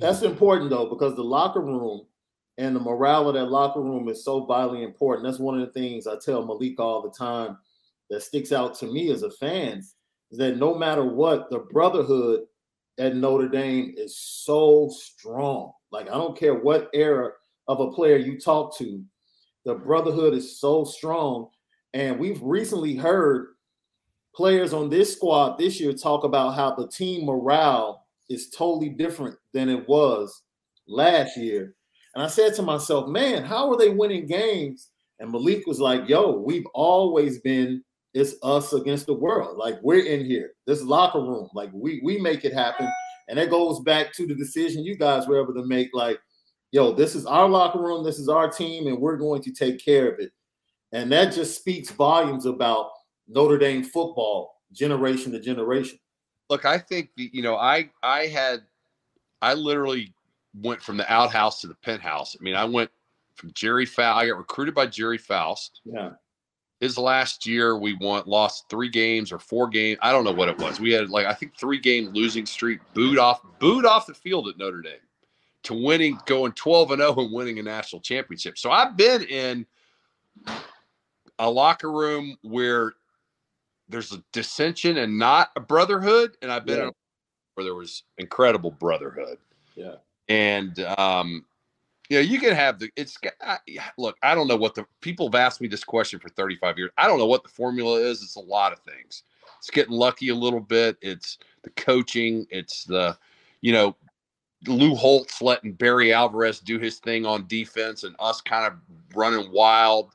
That's 0.00 0.22
important 0.22 0.70
though, 0.70 0.88
because 0.88 1.14
the 1.14 1.22
locker 1.22 1.60
room 1.60 2.06
and 2.56 2.74
the 2.74 2.80
morale 2.80 3.28
of 3.28 3.34
that 3.34 3.46
locker 3.46 3.82
room 3.82 4.08
is 4.08 4.24
so 4.24 4.44
vitally 4.44 4.82
important. 4.82 5.26
That's 5.26 5.38
one 5.38 5.60
of 5.60 5.66
the 5.66 5.72
things 5.72 6.06
I 6.06 6.16
tell 6.24 6.44
Malik 6.44 6.80
all 6.80 7.02
the 7.02 7.10
time 7.10 7.58
that 8.08 8.22
sticks 8.22 8.50
out 8.50 8.74
to 8.76 8.86
me 8.86 9.10
as 9.10 9.22
a 9.22 9.30
fan 9.30 9.78
is 9.78 10.38
that 10.38 10.56
no 10.56 10.74
matter 10.74 11.04
what, 11.04 11.50
the 11.50 11.60
brotherhood 11.70 12.40
at 12.98 13.14
Notre 13.14 13.48
Dame 13.48 13.94
is 13.96 14.16
so 14.18 14.90
strong. 14.90 15.72
Like 15.90 16.06
I 16.08 16.12
don't 16.12 16.36
care 16.36 16.54
what 16.54 16.90
era 16.92 17.32
of 17.68 17.80
a 17.80 17.90
player 17.92 18.16
you 18.16 18.38
talk 18.38 18.76
to, 18.78 19.02
the 19.64 19.74
brotherhood 19.74 20.34
is 20.34 20.58
so 20.58 20.84
strong. 20.84 21.48
And 21.92 22.18
we've 22.18 22.42
recently 22.42 22.96
heard 22.96 23.48
players 24.34 24.72
on 24.72 24.88
this 24.88 25.12
squad 25.12 25.58
this 25.58 25.80
year 25.80 25.92
talk 25.92 26.24
about 26.24 26.50
how 26.52 26.74
the 26.74 26.88
team 26.88 27.26
morale 27.26 27.99
is 28.30 28.48
totally 28.48 28.88
different 28.88 29.36
than 29.52 29.68
it 29.68 29.86
was 29.86 30.42
last 30.88 31.36
year. 31.36 31.74
And 32.14 32.24
I 32.24 32.28
said 32.28 32.54
to 32.54 32.62
myself, 32.62 33.08
man, 33.08 33.44
how 33.44 33.70
are 33.70 33.76
they 33.76 33.90
winning 33.90 34.26
games? 34.26 34.88
And 35.18 35.30
Malik 35.30 35.66
was 35.66 35.80
like, 35.80 36.08
yo, 36.08 36.32
we've 36.32 36.66
always 36.72 37.40
been 37.40 37.82
it's 38.12 38.34
us 38.42 38.72
against 38.72 39.06
the 39.06 39.14
world. 39.14 39.56
Like 39.56 39.78
we're 39.82 40.04
in 40.04 40.24
here, 40.24 40.52
this 40.66 40.82
locker 40.82 41.20
room, 41.20 41.48
like 41.54 41.70
we 41.72 42.00
we 42.02 42.18
make 42.18 42.44
it 42.44 42.52
happen. 42.52 42.90
And 43.28 43.38
that 43.38 43.50
goes 43.50 43.80
back 43.80 44.12
to 44.14 44.26
the 44.26 44.34
decision 44.34 44.84
you 44.84 44.96
guys 44.96 45.28
were 45.28 45.40
able 45.40 45.54
to 45.54 45.64
make, 45.64 45.90
like, 45.92 46.18
yo, 46.72 46.92
this 46.92 47.14
is 47.14 47.26
our 47.26 47.48
locker 47.48 47.78
room, 47.78 48.02
this 48.04 48.18
is 48.18 48.28
our 48.28 48.50
team, 48.50 48.88
and 48.88 48.98
we're 48.98 49.16
going 49.16 49.40
to 49.42 49.52
take 49.52 49.84
care 49.84 50.10
of 50.10 50.18
it. 50.18 50.32
And 50.90 51.12
that 51.12 51.32
just 51.32 51.56
speaks 51.56 51.90
volumes 51.90 52.46
about 52.46 52.90
Notre 53.28 53.58
Dame 53.58 53.84
football, 53.84 54.56
generation 54.72 55.30
to 55.30 55.38
generation 55.38 56.00
look, 56.50 56.66
I 56.66 56.76
think 56.76 57.10
the 57.16 57.30
you 57.32 57.40
know, 57.40 57.56
I 57.56 57.88
I 58.02 58.26
had 58.26 58.62
I 59.40 59.54
literally 59.54 60.12
went 60.60 60.82
from 60.82 60.98
the 60.98 61.10
outhouse 61.10 61.60
to 61.62 61.68
the 61.68 61.74
penthouse. 61.76 62.36
I 62.38 62.42
mean, 62.42 62.56
I 62.56 62.64
went 62.64 62.90
from 63.36 63.52
Gerry 63.54 63.86
Faust. 63.86 64.18
I 64.18 64.26
got 64.26 64.36
recruited 64.36 64.74
by 64.74 64.86
Gerry 64.86 65.16
Faust. 65.16 65.80
Yeah. 65.84 66.10
His 66.80 66.96
last 66.96 67.46
year, 67.46 67.76
we 67.76 67.94
won, 68.00 68.22
lost 68.26 68.68
three 68.70 68.88
games 68.88 69.32
or 69.32 69.38
four 69.38 69.68
games. 69.68 69.98
I 70.00 70.12
don't 70.12 70.24
know 70.24 70.32
what 70.32 70.48
it 70.48 70.58
was. 70.58 70.80
We 70.80 70.92
had 70.92 71.08
like 71.10 71.26
I 71.26 71.34
think 71.34 71.56
three 71.56 71.78
game 71.78 72.08
losing 72.12 72.44
streak, 72.44 72.80
booed 72.94 73.18
off, 73.18 73.40
booed 73.58 73.86
off 73.86 74.06
the 74.06 74.14
field 74.14 74.48
at 74.48 74.58
Notre 74.58 74.82
Dame, 74.82 74.94
to 75.64 75.74
winning, 75.74 76.18
going 76.26 76.52
twelve 76.52 76.90
and 76.90 77.00
zero 77.00 77.14
oh 77.16 77.24
and 77.24 77.32
winning 77.32 77.58
a 77.58 77.62
national 77.62 78.00
championship. 78.00 78.58
So 78.58 78.70
I've 78.70 78.96
been 78.96 79.22
in 79.22 79.66
a 81.38 81.50
locker 81.50 81.92
room 81.92 82.36
where 82.42 82.94
there's 83.90 84.12
a 84.12 84.22
dissension 84.32 84.98
and 84.98 85.18
not 85.18 85.50
a 85.56 85.60
brotherhood. 85.60 86.36
And 86.42 86.50
I've 86.50 86.64
been 86.64 86.78
yeah. 86.78 86.90
where 87.54 87.64
there 87.64 87.74
was 87.74 88.04
incredible 88.18 88.70
brotherhood. 88.70 89.38
Yeah. 89.74 89.96
And 90.28 90.78
um, 90.98 91.44
you 92.08 92.16
know, 92.16 92.22
you 92.22 92.38
can 92.38 92.54
have 92.54 92.78
the 92.78 92.90
it's 92.96 93.18
I, 93.40 93.58
look, 93.98 94.16
I 94.22 94.34
don't 94.34 94.48
know 94.48 94.56
what 94.56 94.74
the 94.74 94.86
people 95.00 95.26
have 95.26 95.34
asked 95.34 95.60
me 95.60 95.68
this 95.68 95.84
question 95.84 96.18
for 96.18 96.28
35 96.28 96.78
years. 96.78 96.90
I 96.98 97.06
don't 97.06 97.18
know 97.18 97.26
what 97.26 97.42
the 97.42 97.48
formula 97.48 98.00
is. 98.00 98.22
It's 98.22 98.36
a 98.36 98.40
lot 98.40 98.72
of 98.72 98.80
things. 98.80 99.24
It's 99.58 99.70
getting 99.70 99.94
lucky 99.94 100.30
a 100.30 100.34
little 100.34 100.60
bit. 100.60 100.96
It's 101.02 101.38
the 101.62 101.70
coaching, 101.70 102.46
it's 102.50 102.84
the, 102.84 103.16
you 103.60 103.72
know, 103.72 103.94
Lou 104.66 104.94
Holtz 104.94 105.40
letting 105.40 105.72
Barry 105.72 106.12
Alvarez 106.12 106.60
do 106.60 106.78
his 106.78 106.98
thing 106.98 107.24
on 107.24 107.46
defense 107.46 108.04
and 108.04 108.16
us 108.18 108.40
kind 108.40 108.66
of 108.66 108.74
running 109.14 109.50
wild 109.52 110.14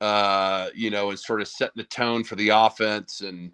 uh, 0.00 0.68
you 0.74 0.90
know, 0.90 1.10
and 1.10 1.18
sort 1.18 1.40
of 1.40 1.48
setting 1.48 1.76
the 1.76 1.84
tone 1.84 2.24
for 2.24 2.36
the 2.36 2.50
offense 2.50 3.20
and 3.20 3.52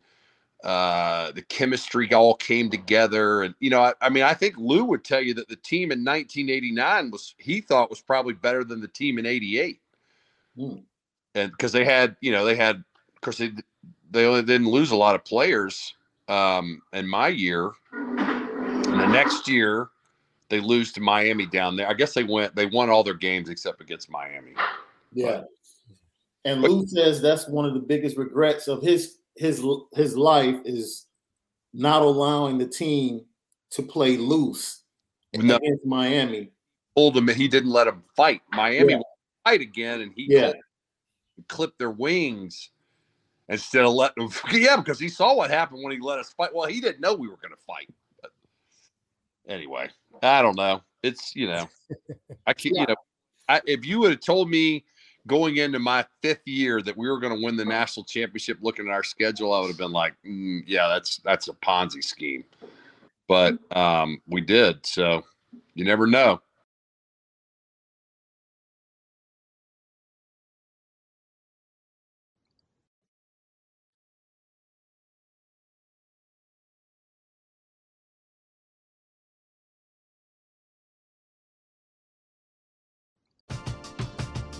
uh, 0.64 1.32
the 1.32 1.42
chemistry 1.42 2.12
all 2.12 2.34
came 2.34 2.70
together. 2.70 3.42
And, 3.42 3.54
you 3.60 3.70
know, 3.70 3.82
I, 3.82 3.94
I, 4.00 4.08
mean, 4.08 4.22
I 4.22 4.34
think 4.34 4.56
Lou 4.58 4.84
would 4.84 5.04
tell 5.04 5.20
you 5.20 5.34
that 5.34 5.48
the 5.48 5.56
team 5.56 5.90
in 5.90 6.04
1989 6.04 7.10
was, 7.10 7.34
he 7.38 7.60
thought 7.60 7.90
was 7.90 8.00
probably 8.00 8.34
better 8.34 8.62
than 8.62 8.80
the 8.80 8.88
team 8.88 9.18
in 9.18 9.26
88. 9.26 9.80
Hmm. 10.56 10.74
And 11.34 11.50
because 11.50 11.72
they 11.72 11.84
had, 11.84 12.16
you 12.20 12.30
know, 12.30 12.44
they 12.44 12.54
had, 12.54 12.76
of 12.76 13.20
course, 13.22 13.38
they, 13.38 13.50
they 14.10 14.26
only 14.26 14.42
didn't 14.42 14.68
lose 14.68 14.90
a 14.90 14.96
lot 14.96 15.14
of 15.14 15.24
players 15.24 15.94
um, 16.28 16.82
in 16.92 17.08
my 17.08 17.28
year. 17.28 17.72
And 17.92 19.00
the 19.00 19.06
next 19.06 19.48
year, 19.48 19.88
they 20.48 20.60
lose 20.60 20.92
to 20.92 21.00
Miami 21.00 21.46
down 21.46 21.76
there. 21.76 21.88
I 21.88 21.94
guess 21.94 22.12
they 22.12 22.24
went, 22.24 22.54
they 22.54 22.66
won 22.66 22.90
all 22.90 23.02
their 23.02 23.14
games 23.14 23.48
except 23.48 23.80
against 23.80 24.10
Miami. 24.10 24.52
Yeah. 25.12 25.26
But, 25.26 25.48
and 26.44 26.62
Lou 26.62 26.86
says 26.86 27.20
that's 27.20 27.48
one 27.48 27.64
of 27.64 27.74
the 27.74 27.80
biggest 27.80 28.16
regrets 28.16 28.68
of 28.68 28.82
his 28.82 29.18
his 29.36 29.64
his 29.92 30.16
life 30.16 30.56
is 30.64 31.06
not 31.72 32.02
allowing 32.02 32.58
the 32.58 32.66
team 32.66 33.24
to 33.70 33.82
play 33.82 34.16
loose 34.16 34.82
no. 35.34 35.56
against 35.56 35.86
Miami. 35.86 36.50
Told 36.96 37.16
him 37.16 37.28
he 37.28 37.48
didn't 37.48 37.70
let 37.70 37.86
him 37.86 38.02
fight. 38.16 38.42
Miami 38.52 38.94
yeah. 38.94 39.00
fight 39.44 39.60
again, 39.62 40.02
and 40.02 40.12
he 40.14 40.26
yeah. 40.28 40.52
clipped 41.48 41.78
their 41.78 41.90
wings 41.90 42.70
instead 43.48 43.84
of 43.84 43.92
letting 43.92 44.28
them. 44.28 44.32
Yeah, 44.52 44.76
because 44.76 44.98
he 44.98 45.08
saw 45.08 45.34
what 45.34 45.50
happened 45.50 45.82
when 45.82 45.92
he 45.92 46.00
let 46.00 46.18
us 46.18 46.34
fight. 46.34 46.54
Well, 46.54 46.68
he 46.68 46.80
didn't 46.80 47.00
know 47.00 47.14
we 47.14 47.28
were 47.28 47.38
going 47.38 47.54
to 47.54 47.62
fight. 47.66 47.88
But 48.20 48.30
anyway, 49.48 49.88
I 50.22 50.42
don't 50.42 50.56
know. 50.56 50.82
It's 51.02 51.34
you 51.34 51.46
know, 51.46 51.68
I 52.46 52.52
can't. 52.52 52.74
Yeah. 52.74 52.80
You 52.82 52.86
know, 52.88 52.96
I, 53.48 53.60
if 53.66 53.86
you 53.86 54.00
would 54.00 54.10
have 54.10 54.20
told 54.20 54.50
me 54.50 54.84
going 55.26 55.56
into 55.58 55.78
my 55.78 56.04
fifth 56.22 56.46
year 56.46 56.82
that 56.82 56.96
we 56.96 57.08
were 57.08 57.20
going 57.20 57.34
to 57.34 57.44
win 57.44 57.56
the 57.56 57.64
national 57.64 58.04
championship 58.04 58.58
looking 58.60 58.88
at 58.88 58.92
our 58.92 59.04
schedule 59.04 59.52
i 59.52 59.60
would 59.60 59.68
have 59.68 59.78
been 59.78 59.92
like 59.92 60.14
mm, 60.26 60.62
yeah 60.66 60.88
that's 60.88 61.18
that's 61.18 61.48
a 61.48 61.52
ponzi 61.54 62.02
scheme. 62.02 62.44
But 63.28 63.56
um, 63.74 64.20
we 64.26 64.40
did 64.40 64.84
so 64.84 65.22
you 65.74 65.84
never 65.84 66.06
know 66.06 66.40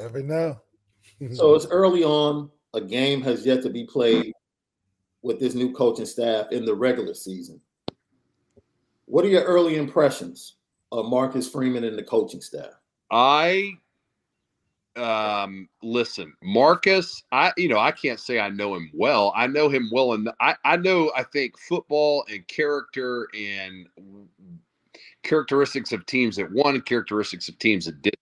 Never 0.00 0.22
know. 0.22 0.60
so 1.34 1.54
it's 1.54 1.66
early 1.66 2.04
on. 2.04 2.50
A 2.74 2.80
game 2.80 3.20
has 3.22 3.44
yet 3.44 3.62
to 3.62 3.70
be 3.70 3.84
played 3.84 4.32
with 5.22 5.40
this 5.40 5.54
new 5.54 5.72
coaching 5.72 6.06
staff 6.06 6.52
in 6.52 6.64
the 6.64 6.74
regular 6.74 7.14
season. 7.14 7.60
What 9.06 9.24
are 9.24 9.28
your 9.28 9.42
early 9.42 9.76
impressions 9.76 10.56
of 10.92 11.06
Marcus 11.06 11.48
Freeman 11.48 11.84
and 11.84 11.98
the 11.98 12.02
coaching 12.02 12.40
staff? 12.40 12.70
I 13.10 13.72
um 14.96 15.68
listen 15.84 16.34
marcus 16.42 17.22
i 17.30 17.52
you 17.56 17.68
know 17.68 17.78
i 17.78 17.92
can't 17.92 18.18
say 18.18 18.40
i 18.40 18.48
know 18.48 18.74
him 18.74 18.90
well 18.92 19.32
i 19.36 19.46
know 19.46 19.68
him 19.68 19.88
well 19.92 20.14
and 20.14 20.28
i 20.40 20.54
i 20.64 20.76
know 20.76 21.12
i 21.16 21.22
think 21.22 21.56
football 21.56 22.24
and 22.28 22.46
character 22.48 23.28
and 23.32 23.86
characteristics 25.22 25.92
of 25.92 26.04
teams 26.06 26.34
that 26.34 26.50
won 26.50 26.80
characteristics 26.80 27.48
of 27.48 27.56
teams 27.60 27.84
that 27.84 28.02
did 28.02 28.16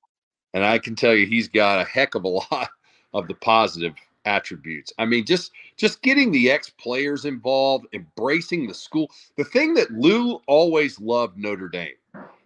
and 0.54 0.64
I 0.64 0.78
can 0.78 0.94
tell 0.94 1.14
you 1.14 1.26
he's 1.26 1.48
got 1.48 1.80
a 1.80 1.84
heck 1.84 2.14
of 2.14 2.24
a 2.24 2.28
lot 2.28 2.70
of 3.14 3.28
the 3.28 3.34
positive 3.34 3.94
attributes. 4.24 4.92
I 4.98 5.06
mean, 5.06 5.24
just 5.24 5.52
just 5.76 6.02
getting 6.02 6.30
the 6.30 6.50
ex 6.50 6.70
players 6.70 7.24
involved, 7.24 7.86
embracing 7.92 8.66
the 8.66 8.74
school. 8.74 9.10
The 9.36 9.44
thing 9.44 9.74
that 9.74 9.90
Lou 9.90 10.40
always 10.46 11.00
loved 11.00 11.38
Notre 11.38 11.68
Dame. 11.68 11.94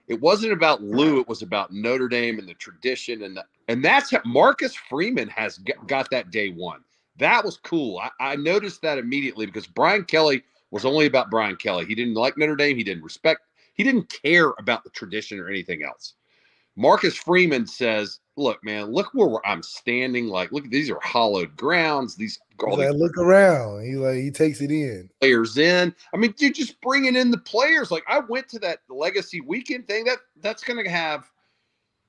It 0.08 0.20
wasn't 0.20 0.52
about 0.52 0.82
Lou. 0.82 1.20
It 1.20 1.28
was 1.28 1.42
about 1.42 1.72
Notre 1.72 2.08
Dame 2.08 2.38
and 2.38 2.48
the 2.48 2.54
tradition, 2.54 3.22
and 3.22 3.36
the, 3.36 3.44
and 3.68 3.84
that's 3.84 4.12
Marcus 4.24 4.74
Freeman 4.74 5.28
has 5.28 5.58
got 5.86 6.10
that 6.10 6.30
day 6.30 6.50
one. 6.50 6.80
That 7.18 7.44
was 7.44 7.58
cool. 7.58 7.98
I, 7.98 8.10
I 8.32 8.36
noticed 8.36 8.82
that 8.82 8.98
immediately 8.98 9.46
because 9.46 9.66
Brian 9.66 10.04
Kelly 10.04 10.42
was 10.70 10.84
only 10.84 11.06
about 11.06 11.30
Brian 11.30 11.56
Kelly. 11.56 11.84
He 11.84 11.94
didn't 11.94 12.14
like 12.14 12.36
Notre 12.36 12.56
Dame. 12.56 12.76
He 12.76 12.84
didn't 12.84 13.04
respect. 13.04 13.42
He 13.74 13.84
didn't 13.84 14.12
care 14.22 14.52
about 14.58 14.84
the 14.84 14.90
tradition 14.90 15.38
or 15.38 15.48
anything 15.48 15.82
else. 15.82 16.14
Marcus 16.76 17.16
Freeman 17.16 17.66
says, 17.66 18.20
"Look, 18.36 18.64
man, 18.64 18.92
look 18.92 19.10
where 19.12 19.46
I'm 19.46 19.62
standing. 19.62 20.28
Like, 20.28 20.52
look, 20.52 20.68
these 20.70 20.90
are 20.90 21.00
hollowed 21.02 21.56
grounds. 21.56 22.16
These 22.16 22.38
all 22.62 22.76
like, 22.76 22.92
look 22.92 23.16
around. 23.18 23.84
He 23.84 23.96
like 23.96 24.16
he 24.16 24.30
takes 24.30 24.60
it 24.60 24.70
in. 24.70 25.10
Players 25.20 25.58
in. 25.58 25.94
I 26.14 26.16
mean, 26.16 26.34
you're 26.38 26.52
just 26.52 26.80
bringing 26.80 27.16
in 27.16 27.30
the 27.30 27.38
players. 27.38 27.90
Like, 27.90 28.04
I 28.08 28.20
went 28.20 28.48
to 28.50 28.58
that 28.60 28.80
legacy 28.88 29.40
weekend 29.40 29.86
thing. 29.86 30.04
That 30.04 30.18
that's 30.40 30.62
going 30.64 30.82
to 30.82 30.90
have 30.90 31.30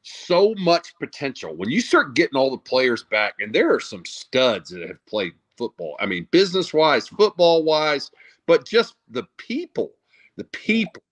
so 0.03 0.53
much 0.57 0.93
potential 0.99 1.55
when 1.55 1.69
you 1.69 1.81
start 1.81 2.13
getting 2.13 2.37
all 2.37 2.51
the 2.51 2.57
players 2.57 3.03
back. 3.03 3.35
And 3.39 3.53
there 3.53 3.73
are 3.73 3.79
some 3.79 4.05
studs 4.05 4.69
that 4.69 4.87
have 4.87 5.05
played 5.05 5.33
football. 5.57 5.95
I 5.99 6.05
mean, 6.05 6.27
business 6.31 6.73
wise, 6.73 7.07
football 7.07 7.63
wise, 7.63 8.11
but 8.45 8.67
just 8.67 8.95
the 9.09 9.23
people, 9.37 9.91
the 10.35 10.43
people. 10.45 11.03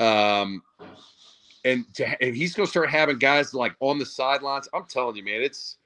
Um, 0.00 0.62
and, 1.64 1.84
to, 1.94 2.22
and 2.22 2.36
he's 2.36 2.54
going 2.54 2.66
to 2.66 2.70
start 2.70 2.90
having 2.90 3.18
guys 3.18 3.54
like 3.54 3.74
on 3.80 3.98
the 3.98 4.06
sidelines. 4.06 4.68
I'm 4.72 4.84
telling 4.84 5.16
you, 5.16 5.24
man, 5.24 5.42
it's 5.42 5.76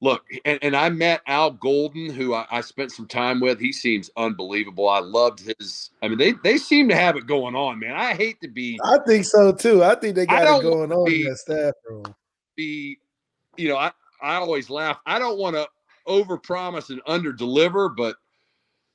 look. 0.00 0.24
And, 0.44 0.58
and 0.62 0.76
I 0.76 0.88
met 0.88 1.22
Al 1.26 1.50
Golden, 1.50 2.10
who 2.10 2.34
I, 2.34 2.46
I, 2.50 2.60
spent 2.60 2.92
some 2.92 3.06
time 3.06 3.40
with. 3.40 3.60
He 3.60 3.72
seems 3.72 4.10
unbelievable. 4.16 4.88
I 4.88 5.00
loved 5.00 5.40
his. 5.40 5.90
I 6.02 6.08
mean, 6.08 6.18
they 6.18 6.32
they 6.44 6.58
seem 6.58 6.88
to 6.88 6.96
have 6.96 7.16
it 7.16 7.26
going 7.26 7.54
on, 7.54 7.78
man. 7.78 7.94
I 7.94 8.14
hate 8.14 8.40
to 8.42 8.48
be. 8.48 8.78
I 8.84 8.98
think 9.06 9.24
so 9.24 9.52
too. 9.52 9.84
I 9.84 9.94
think 9.94 10.16
they 10.16 10.26
got 10.26 10.42
it 10.42 10.62
going 10.62 10.92
on 10.92 11.04
be, 11.04 11.22
in 11.22 11.28
that 11.28 11.38
staff 11.38 11.74
room. 11.88 12.14
Be, 12.56 12.98
you 13.56 13.68
know, 13.68 13.76
I 13.76 13.92
I 14.22 14.36
always 14.36 14.70
laugh. 14.70 14.98
I 15.06 15.18
don't 15.18 15.38
want 15.38 15.56
to 15.56 15.68
overpromise 16.06 16.90
and 16.90 17.04
underdeliver, 17.04 17.94
but 17.94 18.16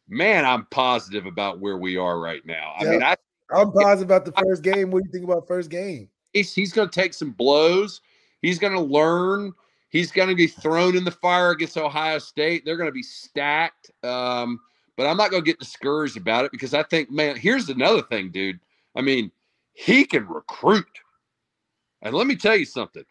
man, 0.08 0.46
I'm 0.46 0.66
positive 0.68 1.26
about 1.26 1.60
where 1.60 1.78
we 1.78 1.98
are 1.98 2.20
right 2.20 2.46
now. 2.46 2.74
I 2.78 2.86
mean, 2.86 3.04
I 3.04 3.16
I'm 3.56 3.72
positive 3.72 4.08
about 4.08 4.26
the 4.26 4.32
first 4.32 4.64
game. 4.64 4.92
What 4.92 5.04
do 5.04 5.08
you 5.08 5.12
think 5.12 5.26
about 5.26 5.48
first 5.48 5.70
game? 5.70 6.10
He's, 6.34 6.54
he's 6.54 6.74
going 6.74 6.90
to 6.90 7.02
take 7.02 7.14
some 7.14 7.32
blows. 7.32 8.02
He's 8.42 8.60
going 8.60 8.74
to 8.74 8.82
learn. 8.82 9.54
He's 9.90 10.12
going 10.12 10.30
to 10.30 10.36
be 10.36 10.48
thrown 10.48 10.98
in 10.98 11.04
the 11.04 11.12
fire 11.12 11.52
against 11.52 11.78
Ohio 11.78 12.18
State. 12.18 12.66
They're 12.66 12.78
going 12.78 12.90
to 12.90 12.94
be 12.94 13.04
stacked. 13.04 13.92
Um, 14.04 14.60
but 14.98 15.06
I'm 15.06 15.18
not 15.18 15.32
going 15.32 15.44
to 15.44 15.46
get 15.46 15.60
discouraged 15.60 16.18
about 16.18 16.46
it 16.46 16.52
because 16.52 16.74
I 16.74 16.84
think, 16.84 17.12
man, 17.12 17.36
here's 17.36 17.70
another 17.70 18.02
thing, 18.02 18.32
dude. 18.32 18.60
I 18.96 19.02
mean, 19.02 19.32
he 19.74 20.06
can 20.06 20.28
recruit. 20.28 20.86
And 22.02 22.14
let 22.14 22.28
me 22.28 22.36
tell 22.36 22.56
you 22.56 22.66
something. 22.66 23.06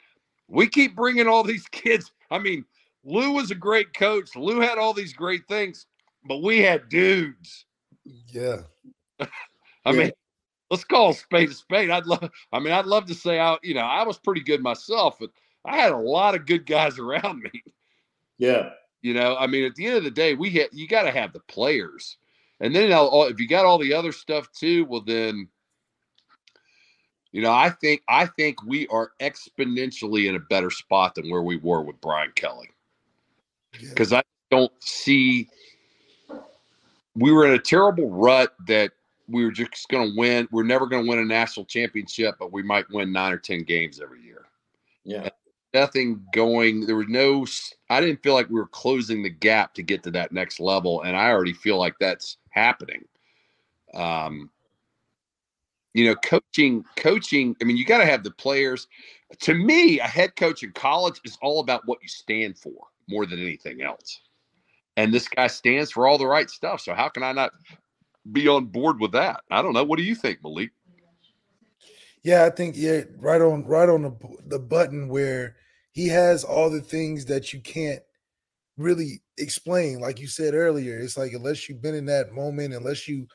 We 0.48 0.68
keep 0.68 0.94
bringing 0.94 1.28
all 1.28 1.42
these 1.42 1.66
kids. 1.72 2.12
I 2.30 2.38
mean, 2.38 2.64
Lou 3.04 3.32
was 3.32 3.50
a 3.50 3.56
great 3.56 3.94
coach. 3.94 4.36
Lou 4.36 4.60
had 4.60 4.78
all 4.78 4.92
these 4.92 5.12
great 5.12 5.46
things, 5.48 5.86
but 6.24 6.42
we 6.42 6.60
had 6.60 6.88
dudes. 6.88 7.64
Yeah. 8.04 8.62
I 9.20 9.26
yeah. 9.86 9.92
mean, 9.92 10.12
let's 10.72 10.84
call 10.84 11.10
a 11.10 11.14
spade 11.14 11.50
a 11.50 11.54
spade. 11.54 11.90
I'd 11.90 12.06
love, 12.06 12.30
I 12.50 12.58
mean, 12.58 12.72
I'd 12.72 12.86
love 12.86 13.04
to 13.06 13.14
say 13.14 13.38
I, 13.38 13.58
you 13.62 13.74
know, 13.74 13.82
I 13.82 14.04
was 14.04 14.18
pretty 14.18 14.40
good 14.40 14.62
myself, 14.62 15.18
but 15.20 15.28
I 15.66 15.76
had 15.76 15.92
a 15.92 15.98
lot 15.98 16.34
of 16.34 16.46
good 16.46 16.64
guys 16.64 16.98
around 16.98 17.42
me. 17.42 17.62
Yeah. 18.38 18.70
You 19.02 19.12
know, 19.12 19.36
I 19.36 19.46
mean, 19.48 19.64
at 19.64 19.74
the 19.74 19.86
end 19.86 19.98
of 19.98 20.04
the 20.04 20.10
day, 20.10 20.34
we 20.34 20.48
had, 20.48 20.68
you 20.72 20.88
got 20.88 21.02
to 21.02 21.10
have 21.10 21.34
the 21.34 21.40
players. 21.40 22.16
And 22.60 22.74
then 22.74 22.90
all, 22.90 23.10
oh, 23.12 23.28
if 23.28 23.38
you 23.38 23.46
got 23.46 23.66
all 23.66 23.76
the 23.76 23.92
other 23.92 24.12
stuff 24.12 24.50
too, 24.52 24.86
well, 24.86 25.02
then, 25.02 25.46
you 27.32 27.42
know, 27.42 27.52
I 27.52 27.68
think, 27.68 28.02
I 28.08 28.24
think 28.24 28.62
we 28.64 28.86
are 28.88 29.12
exponentially 29.20 30.26
in 30.26 30.36
a 30.36 30.40
better 30.40 30.70
spot 30.70 31.16
than 31.16 31.30
where 31.30 31.42
we 31.42 31.58
were 31.58 31.82
with 31.82 32.00
Brian 32.00 32.32
Kelly. 32.34 32.70
Because 33.78 34.12
yeah. 34.12 34.18
I 34.18 34.22
don't 34.50 34.72
see. 34.80 35.50
We 37.14 37.30
were 37.30 37.46
in 37.46 37.52
a 37.52 37.58
terrible 37.58 38.08
rut 38.08 38.54
that 38.68 38.92
we 39.28 39.44
were 39.44 39.50
just 39.50 39.88
going 39.88 40.10
to 40.10 40.18
win. 40.18 40.48
We're 40.50 40.62
never 40.62 40.86
going 40.86 41.04
to 41.04 41.08
win 41.08 41.18
a 41.18 41.24
national 41.24 41.66
championship, 41.66 42.36
but 42.38 42.52
we 42.52 42.62
might 42.62 42.90
win 42.90 43.12
nine 43.12 43.32
or 43.32 43.38
ten 43.38 43.62
games 43.62 44.00
every 44.00 44.22
year. 44.22 44.46
Yeah. 45.04 45.28
Nothing 45.74 46.24
going. 46.34 46.86
There 46.86 46.96
was 46.96 47.08
no. 47.08 47.46
I 47.88 48.00
didn't 48.00 48.22
feel 48.22 48.34
like 48.34 48.48
we 48.48 48.56
were 48.56 48.66
closing 48.66 49.22
the 49.22 49.30
gap 49.30 49.74
to 49.74 49.82
get 49.82 50.02
to 50.02 50.10
that 50.10 50.32
next 50.32 50.60
level, 50.60 51.02
and 51.02 51.16
I 51.16 51.30
already 51.30 51.54
feel 51.54 51.78
like 51.78 51.94
that's 51.98 52.36
happening. 52.50 53.04
Um, 53.94 54.50
you 55.94 56.06
know, 56.06 56.14
coaching, 56.16 56.84
coaching. 56.96 57.56
I 57.60 57.64
mean, 57.64 57.76
you 57.76 57.84
got 57.84 57.98
to 57.98 58.06
have 58.06 58.22
the 58.22 58.30
players. 58.30 58.86
To 59.40 59.54
me, 59.54 59.98
a 59.98 60.06
head 60.06 60.36
coach 60.36 60.62
in 60.62 60.72
college 60.72 61.20
is 61.24 61.38
all 61.40 61.60
about 61.60 61.86
what 61.86 62.02
you 62.02 62.08
stand 62.08 62.58
for 62.58 62.88
more 63.08 63.26
than 63.26 63.40
anything 63.40 63.82
else. 63.82 64.20
And 64.96 65.12
this 65.12 65.28
guy 65.28 65.46
stands 65.46 65.90
for 65.90 66.06
all 66.06 66.18
the 66.18 66.26
right 66.26 66.50
stuff. 66.50 66.80
So 66.80 66.94
how 66.94 67.08
can 67.08 67.22
I 67.22 67.32
not 67.32 67.52
be 68.30 68.48
on 68.48 68.66
board 68.66 69.00
with 69.00 69.12
that? 69.12 69.40
I 69.50 69.62
don't 69.62 69.72
know. 69.72 69.84
What 69.84 69.98
do 69.98 70.04
you 70.04 70.14
think, 70.14 70.42
Malik? 70.42 70.70
Yeah, 72.22 72.44
I 72.44 72.50
think 72.50 72.76
yeah, 72.76 73.02
right 73.18 73.40
on, 73.40 73.64
right 73.66 73.88
on 73.88 74.02
the 74.02 74.16
the 74.46 74.58
button 74.58 75.08
where 75.08 75.56
he 75.92 76.08
has 76.08 76.44
all 76.44 76.70
the 76.70 76.80
things 76.80 77.24
that 77.26 77.52
you 77.52 77.60
can't 77.60 78.02
really 78.76 79.22
explain. 79.38 79.98
Like 79.98 80.20
you 80.20 80.26
said 80.28 80.54
earlier, 80.54 80.98
it's 80.98 81.16
like 81.16 81.32
unless 81.32 81.68
you've 81.68 81.82
been 81.82 81.94
in 81.94 82.06
that 82.06 82.32
moment, 82.32 82.74
unless 82.74 83.08
you 83.08 83.26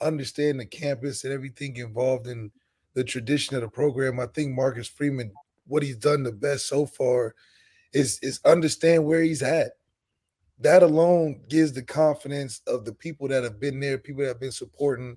understand 0.00 0.58
the 0.58 0.66
campus 0.66 1.24
and 1.24 1.32
everything 1.32 1.76
involved 1.76 2.26
in 2.26 2.50
the 2.94 3.04
tradition 3.04 3.56
of 3.56 3.62
the 3.62 3.68
program. 3.68 4.20
I 4.20 4.26
think 4.26 4.54
Marcus 4.54 4.88
Freeman, 4.88 5.32
what 5.66 5.82
he's 5.82 5.96
done 5.96 6.22
the 6.22 6.32
best 6.32 6.68
so 6.68 6.86
far 6.86 7.34
is 7.92 8.18
is 8.22 8.40
understand 8.44 9.04
where 9.04 9.22
he's 9.22 9.42
at. 9.42 9.72
That 10.60 10.82
alone 10.82 11.40
gives 11.48 11.72
the 11.72 11.82
confidence 11.82 12.60
of 12.66 12.84
the 12.84 12.92
people 12.92 13.28
that 13.28 13.42
have 13.42 13.58
been 13.58 13.80
there, 13.80 13.98
people 13.98 14.22
that 14.22 14.28
have 14.28 14.40
been 14.40 14.52
supporting, 14.52 15.16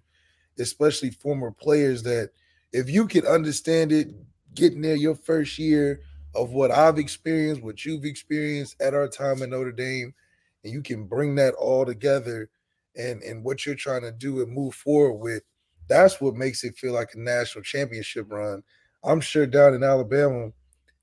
especially 0.58 1.12
former 1.12 1.51
players, 1.51 2.04
that 2.04 2.32
if 2.72 2.89
you 2.89 3.08
can 3.08 3.25
understand 3.25 3.92
it, 3.92 4.10
getting 4.56 4.82
there 4.82 4.96
your 4.96 5.15
first 5.15 5.60
year 5.60 6.01
of 6.34 6.51
what 6.51 6.72
I've 6.72 6.98
experienced, 6.98 7.62
what 7.62 7.86
you've 7.86 8.06
experienced 8.06 8.82
at 8.82 8.94
our 8.94 9.08
time 9.08 9.42
in 9.42 9.51
Notre 9.51 9.72
Dame, 9.72 10.13
and 10.63 10.74
you 10.74 10.82
can 10.82 11.06
bring 11.06 11.36
that 11.36 11.54
all 11.56 11.86
together 11.86 12.50
and 12.98 13.22
and 13.24 13.44
what 13.44 13.65
you're 13.65 13.75
trying 13.75 14.01
to 14.01 14.12
do 14.12 14.42
and 14.42 14.51
move 14.51 14.74
forward 14.74 15.15
with, 15.15 15.44
that's 15.88 16.20
what 16.20 16.36
makes 16.36 16.63
it 16.63 16.77
feel 16.77 16.94
like 16.94 17.13
a 17.13 17.20
national 17.20 17.63
championship 17.63 18.32
run. 18.32 18.63
I'm 19.04 19.22
sure 19.22 19.46
down 19.46 19.74
in 19.74 19.84
Alabama, 19.84 20.51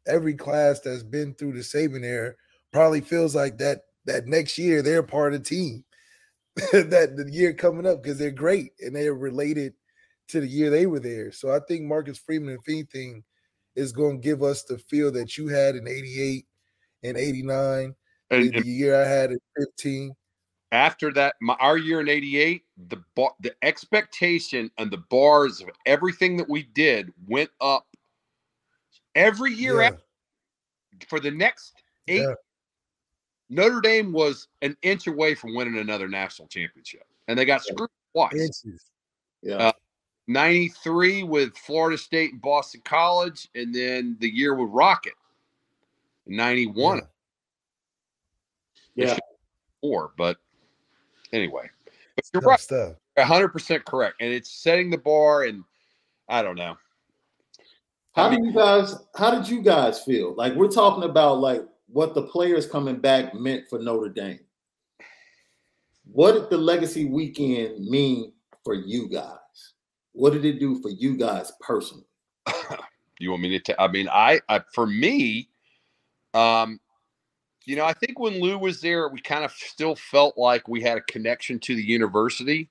every 0.06 0.34
class 0.34 0.80
that's 0.80 1.02
been 1.02 1.34
through 1.34 1.52
the 1.52 1.60
Saban 1.60 2.04
era 2.04 2.34
probably 2.72 3.00
feels 3.00 3.34
like 3.34 3.58
that 3.58 3.82
that 4.06 4.26
next 4.26 4.58
year 4.58 4.82
they're 4.82 5.02
part 5.02 5.34
of 5.34 5.42
the 5.42 5.48
team. 5.48 5.84
that 6.72 7.16
the 7.16 7.30
year 7.32 7.54
coming 7.54 7.86
up 7.86 8.02
because 8.02 8.18
they're 8.18 8.30
great 8.30 8.72
and 8.80 8.94
they're 8.94 9.14
related 9.14 9.72
to 10.28 10.40
the 10.40 10.46
year 10.46 10.68
they 10.68 10.86
were 10.86 11.00
there. 11.00 11.32
So 11.32 11.50
I 11.50 11.60
think 11.66 11.82
Marcus 11.82 12.18
Freeman, 12.18 12.54
if 12.54 12.68
anything, 12.68 13.24
is 13.74 13.92
going 13.92 14.20
to 14.20 14.22
give 14.22 14.42
us 14.42 14.62
the 14.64 14.76
feel 14.76 15.10
that 15.12 15.38
you 15.38 15.48
had 15.48 15.76
in 15.76 15.88
88 15.88 16.44
and 17.04 17.16
89, 17.16 17.94
and, 18.30 18.52
the 18.52 18.66
year 18.66 19.02
I 19.02 19.06
had 19.06 19.30
in 19.30 19.38
15 19.58 20.14
after 20.72 21.12
that, 21.12 21.36
my, 21.40 21.54
our 21.60 21.76
year 21.76 22.00
in 22.00 22.08
'88, 22.08 22.62
the 22.88 23.02
bar, 23.14 23.32
the 23.40 23.54
expectation 23.62 24.70
and 24.78 24.90
the 24.90 25.04
bars 25.10 25.60
of 25.60 25.68
everything 25.84 26.38
that 26.38 26.48
we 26.48 26.62
did 26.62 27.12
went 27.28 27.50
up 27.60 27.86
every 29.14 29.52
year 29.52 29.82
yeah. 29.82 29.88
after, 29.88 30.02
for 31.08 31.20
the 31.20 31.30
next 31.30 31.74
eight. 32.08 32.22
Yeah. 32.22 32.34
Notre 33.52 33.82
Dame 33.82 34.12
was 34.12 34.48
an 34.62 34.74
inch 34.80 35.06
away 35.06 35.34
from 35.34 35.54
winning 35.54 35.76
another 35.76 36.08
national 36.08 36.48
championship, 36.48 37.04
and 37.28 37.38
they 37.38 37.44
got 37.44 37.62
screwed 37.62 37.90
twice. 38.14 38.32
Inches. 38.32 38.86
Yeah. 39.42 39.56
Uh, 39.56 39.72
93 40.26 41.24
with 41.24 41.54
Florida 41.58 41.98
State 41.98 42.32
and 42.32 42.40
Boston 42.40 42.80
College, 42.82 43.48
and 43.54 43.74
then 43.74 44.16
the 44.20 44.34
year 44.34 44.54
with 44.54 44.70
Rocket, 44.70 45.12
91. 46.26 47.02
Yeah. 48.94 49.06
yeah. 49.06 49.18
Four, 49.82 50.12
but 50.16 50.38
anyway, 51.34 51.68
but 52.16 52.24
you're 52.32 52.40
right. 52.42 52.58
Stuff. 52.58 52.94
100% 53.18 53.84
correct. 53.84 54.16
And 54.20 54.32
it's 54.32 54.50
setting 54.50 54.88
the 54.88 54.96
bar, 54.96 55.42
and 55.42 55.62
I 56.26 56.40
don't 56.40 56.56
know. 56.56 56.78
How 58.14 58.30
do 58.30 58.42
you 58.42 58.52
guys, 58.52 58.94
how 59.14 59.30
did 59.30 59.46
you 59.46 59.60
guys 59.60 60.02
feel? 60.02 60.34
Like, 60.36 60.54
we're 60.54 60.68
talking 60.68 61.04
about 61.04 61.40
like 61.40 61.66
what 61.92 62.14
the 62.14 62.22
players 62.22 62.66
coming 62.66 62.96
back 62.96 63.34
meant 63.34 63.68
for 63.68 63.78
Notre 63.78 64.08
Dame. 64.08 64.40
What 66.10 66.32
did 66.32 66.50
the 66.50 66.56
legacy 66.56 67.04
weekend 67.04 67.86
mean 67.86 68.32
for 68.64 68.74
you 68.74 69.08
guys? 69.08 69.38
What 70.12 70.32
did 70.32 70.44
it 70.44 70.58
do 70.58 70.80
for 70.80 70.90
you 70.90 71.16
guys 71.16 71.52
personally? 71.60 72.06
you 73.18 73.30
want 73.30 73.42
me 73.42 73.58
to? 73.58 73.80
I 73.80 73.88
mean, 73.88 74.08
I, 74.08 74.40
I 74.48 74.62
for 74.74 74.86
me, 74.86 75.48
um, 76.34 76.80
you 77.64 77.76
know, 77.76 77.84
I 77.84 77.92
think 77.92 78.18
when 78.18 78.40
Lou 78.40 78.58
was 78.58 78.80
there, 78.80 79.08
we 79.08 79.20
kind 79.20 79.44
of 79.44 79.52
still 79.52 79.94
felt 79.94 80.36
like 80.36 80.66
we 80.66 80.80
had 80.80 80.98
a 80.98 81.02
connection 81.02 81.58
to 81.60 81.76
the 81.76 81.82
university. 81.82 82.68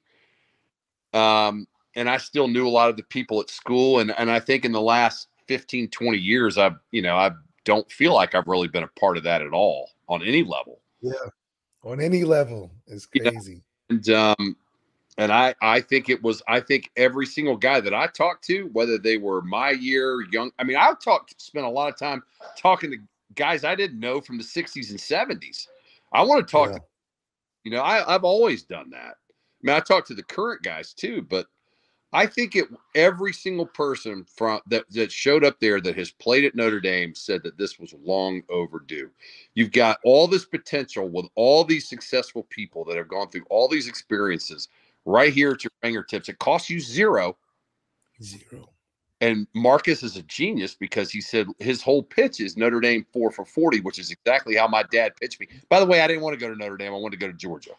Um, 1.14 1.68
and 1.96 2.10
I 2.10 2.18
still 2.18 2.48
knew 2.48 2.68
a 2.68 2.70
lot 2.70 2.90
of 2.90 2.98
the 2.98 3.04
people 3.04 3.40
at 3.40 3.50
school. 3.50 4.00
And, 4.00 4.12
and 4.18 4.30
I 4.30 4.40
think 4.40 4.66
in 4.66 4.72
the 4.72 4.82
last 4.82 5.28
15, 5.48 5.90
20 5.90 6.18
years, 6.18 6.58
I've, 6.58 6.76
you 6.92 7.02
know, 7.02 7.16
I 7.16 7.32
don't 7.66 7.90
feel 7.92 8.14
like 8.14 8.36
I've 8.36 8.48
really 8.48 8.68
been 8.68 8.84
a 8.84 9.00
part 9.00 9.18
of 9.18 9.24
that 9.24 9.42
at 9.42 9.54
all 9.54 9.90
on 10.08 10.24
any 10.24 10.44
level. 10.44 10.82
Yeah. 11.02 11.14
On 11.84 12.00
any 12.00 12.24
level. 12.24 12.72
It's 12.88 13.06
crazy. 13.06 13.64
and, 13.90 14.10
um, 14.10 14.56
and 15.18 15.32
I, 15.32 15.54
I 15.62 15.82
think 15.82 16.10
it 16.10 16.22
was, 16.22 16.42
I 16.48 16.60
think 16.60 16.90
every 16.96 17.26
single 17.26 17.58
guy 17.58 17.82
that 17.82 17.94
I 17.94 18.08
talked 18.08 18.46
to, 18.46 18.70
whether 18.74 18.98
they 18.98 19.18
were 19.18 19.42
my 19.42 19.72
year, 19.72 20.26
young, 20.32 20.52
I 20.58 20.64
mean, 20.64 20.78
I 20.78 20.94
talked, 21.04 21.40
spent 21.42 21.66
a 21.66 21.70
lot 21.70 21.90
of 21.90 21.98
time 21.98 22.24
talking 22.58 22.92
to 22.92 22.98
guys 23.36 23.64
I 23.64 23.76
didn't 23.76 24.00
know 24.00 24.22
from 24.22 24.38
the 24.38 24.44
60s 24.44 24.90
and 24.90 25.00
70s. 25.00 25.68
I 26.14 26.24
want 26.24 26.46
to 26.46 26.52
talk 26.52 26.70
yeah. 26.70 26.78
to, 26.78 26.84
you 27.64 27.72
know, 27.72 27.82
I, 27.82 28.14
I've 28.14 28.24
always 28.24 28.64
done 28.64 28.90
that. 28.92 29.16
I 29.18 29.64
mean, 29.64 29.76
I 29.76 29.80
talk 29.80 30.06
to 30.08 30.14
the 30.14 30.24
current 30.24 30.64
guys 30.64 30.94
too, 30.94 31.22
but 31.22 31.48
I 32.14 32.26
think 32.26 32.56
it 32.56 32.68
every 32.94 33.32
single 33.32 33.66
person 33.66 34.26
from 34.26 34.60
that 34.68 34.84
that 34.92 35.12
showed 35.12 35.46
up 35.46 35.60
there 35.60 35.80
that 35.80 35.98
has 35.98 36.12
played 36.12 36.44
at 36.44 36.56
Notre 36.56 36.82
Dame 36.82 37.16
said 37.16 37.42
that 37.44 37.58
this 37.58 37.80
was 37.80 37.94
long 38.04 38.44
overdue. 38.50 39.10
You've 39.54 39.72
got 39.72 40.00
all 40.04 40.28
this 40.28 40.46
potential 40.46 41.08
with 41.08 41.28
all 41.36 41.64
these 41.64 41.88
successful 41.88 42.46
people 42.50 42.84
that 42.86 42.98
have 42.98 43.08
gone 43.08 43.30
through 43.30 43.46
all 43.50 43.70
these 43.70 43.88
experiences 43.88 44.68
right 45.06 45.32
here 45.32 45.52
at 45.52 45.64
your 45.64 45.72
fingertips. 45.82 46.28
It 46.28 46.40
costs 46.40 46.70
you 46.70 46.82
zero. 46.82 47.38
Zero. 48.22 48.70
And 49.22 49.48
Marcus 49.54 50.04
is 50.04 50.18
a 50.18 50.24
genius 50.24 50.76
because 50.76 51.12
he 51.12 51.22
said 51.22 51.48
his 51.60 51.82
whole 51.82 52.02
pitch 52.04 52.40
is 52.40 52.58
Notre 52.58 52.80
Dame 52.82 53.06
four 53.14 53.32
for 53.32 53.46
40, 53.46 53.82
which 53.82 54.00
is 54.00 54.12
exactly 54.12 54.56
how 54.56 54.68
my 54.68 54.84
dad 54.92 55.16
pitched 55.16 55.40
me. 55.40 55.48
By 55.70 55.80
the 55.80 55.86
way, 55.86 56.02
I 56.02 56.08
didn't 56.08 56.24
want 56.24 56.38
to 56.38 56.44
go 56.44 56.52
to 56.52 56.60
Notre 56.60 56.76
Dame. 56.76 56.92
I 56.94 56.98
wanted 56.98 57.20
to 57.20 57.26
go 57.26 57.32
to 57.32 57.38
Georgia. 57.38 57.72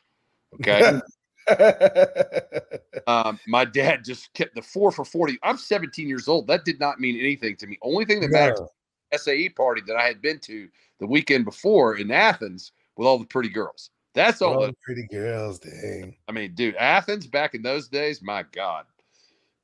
Okay. 0.55 1.01
um, 3.07 3.39
my 3.47 3.65
dad 3.65 4.05
just 4.05 4.33
kept 4.35 4.55
the 4.55 4.63
four 4.63 4.93
for 4.93 5.05
40. 5.05 5.39
I'm 5.43 5.57
17 5.57 6.09
years 6.09 6.29
old. 6.29 6.47
That 6.47 6.65
did 6.65 6.79
not 6.81 7.01
mean 7.01 7.19
anything 7.19 7.57
to 7.57 7.67
me. 7.67 7.79
Only 7.83 8.05
thing 8.05 8.21
that 8.21 8.31
no. 8.31 8.39
mattered 8.39 8.69
SAE 9.15 9.51
party 9.51 9.83
that 9.87 9.97
I 9.97 10.07
had 10.07 10.23
been 10.23 10.39
to 10.41 10.69
the 11.01 11.07
weekend 11.07 11.45
before 11.45 11.97
in 11.97 12.11
Athens 12.11 12.73
with 12.97 13.07
all 13.07 13.19
the 13.19 13.27
pretty 13.27 13.49
girls. 13.49 13.91
That's 14.15 14.43
all. 14.43 14.55
all 14.55 14.67
the 14.67 14.77
pretty 14.83 15.07
girls, 15.11 15.59
dang. 15.59 16.17
I 16.29 16.33
mean, 16.33 16.55
dude, 16.55 16.77
Athens 16.77 17.27
back 17.27 17.55
in 17.55 17.63
those 17.63 17.89
days, 17.89 18.23
my 18.23 18.45
God. 18.53 18.85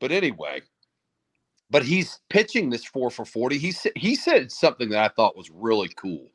But 0.01 0.11
anyway, 0.11 0.63
but 1.71 1.85
he's 1.85 2.21
pitching 2.31 2.71
this 2.71 2.85
four 2.85 3.11
for 3.11 3.25
40. 3.25 3.59
He, 3.59 3.75
he 3.95 4.15
said 4.15 4.51
something 4.51 4.89
that 4.91 5.05
I 5.05 5.15
thought 5.15 5.37
was 5.37 5.51
really 5.51 5.91
cool. 5.97 6.27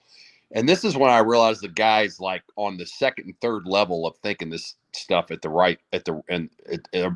And 0.54 0.70
this 0.70 0.84
is 0.84 0.96
when 0.96 1.10
I 1.10 1.20
realized 1.20 1.62
the 1.62 1.68
guy's 1.68 2.20
like 2.20 2.44
on 2.56 2.78
the 2.78 2.86
second 2.86 3.26
and 3.26 3.42
third 3.42 3.66
level 3.66 4.06
of 4.06 4.16
thinking 4.18 4.50
this 4.50 4.76
stuff 4.94 5.32
at 5.32 5.42
the 5.42 5.50
right, 5.50 5.80
at 5.92 6.06
the, 6.06 6.22
and 6.30 6.50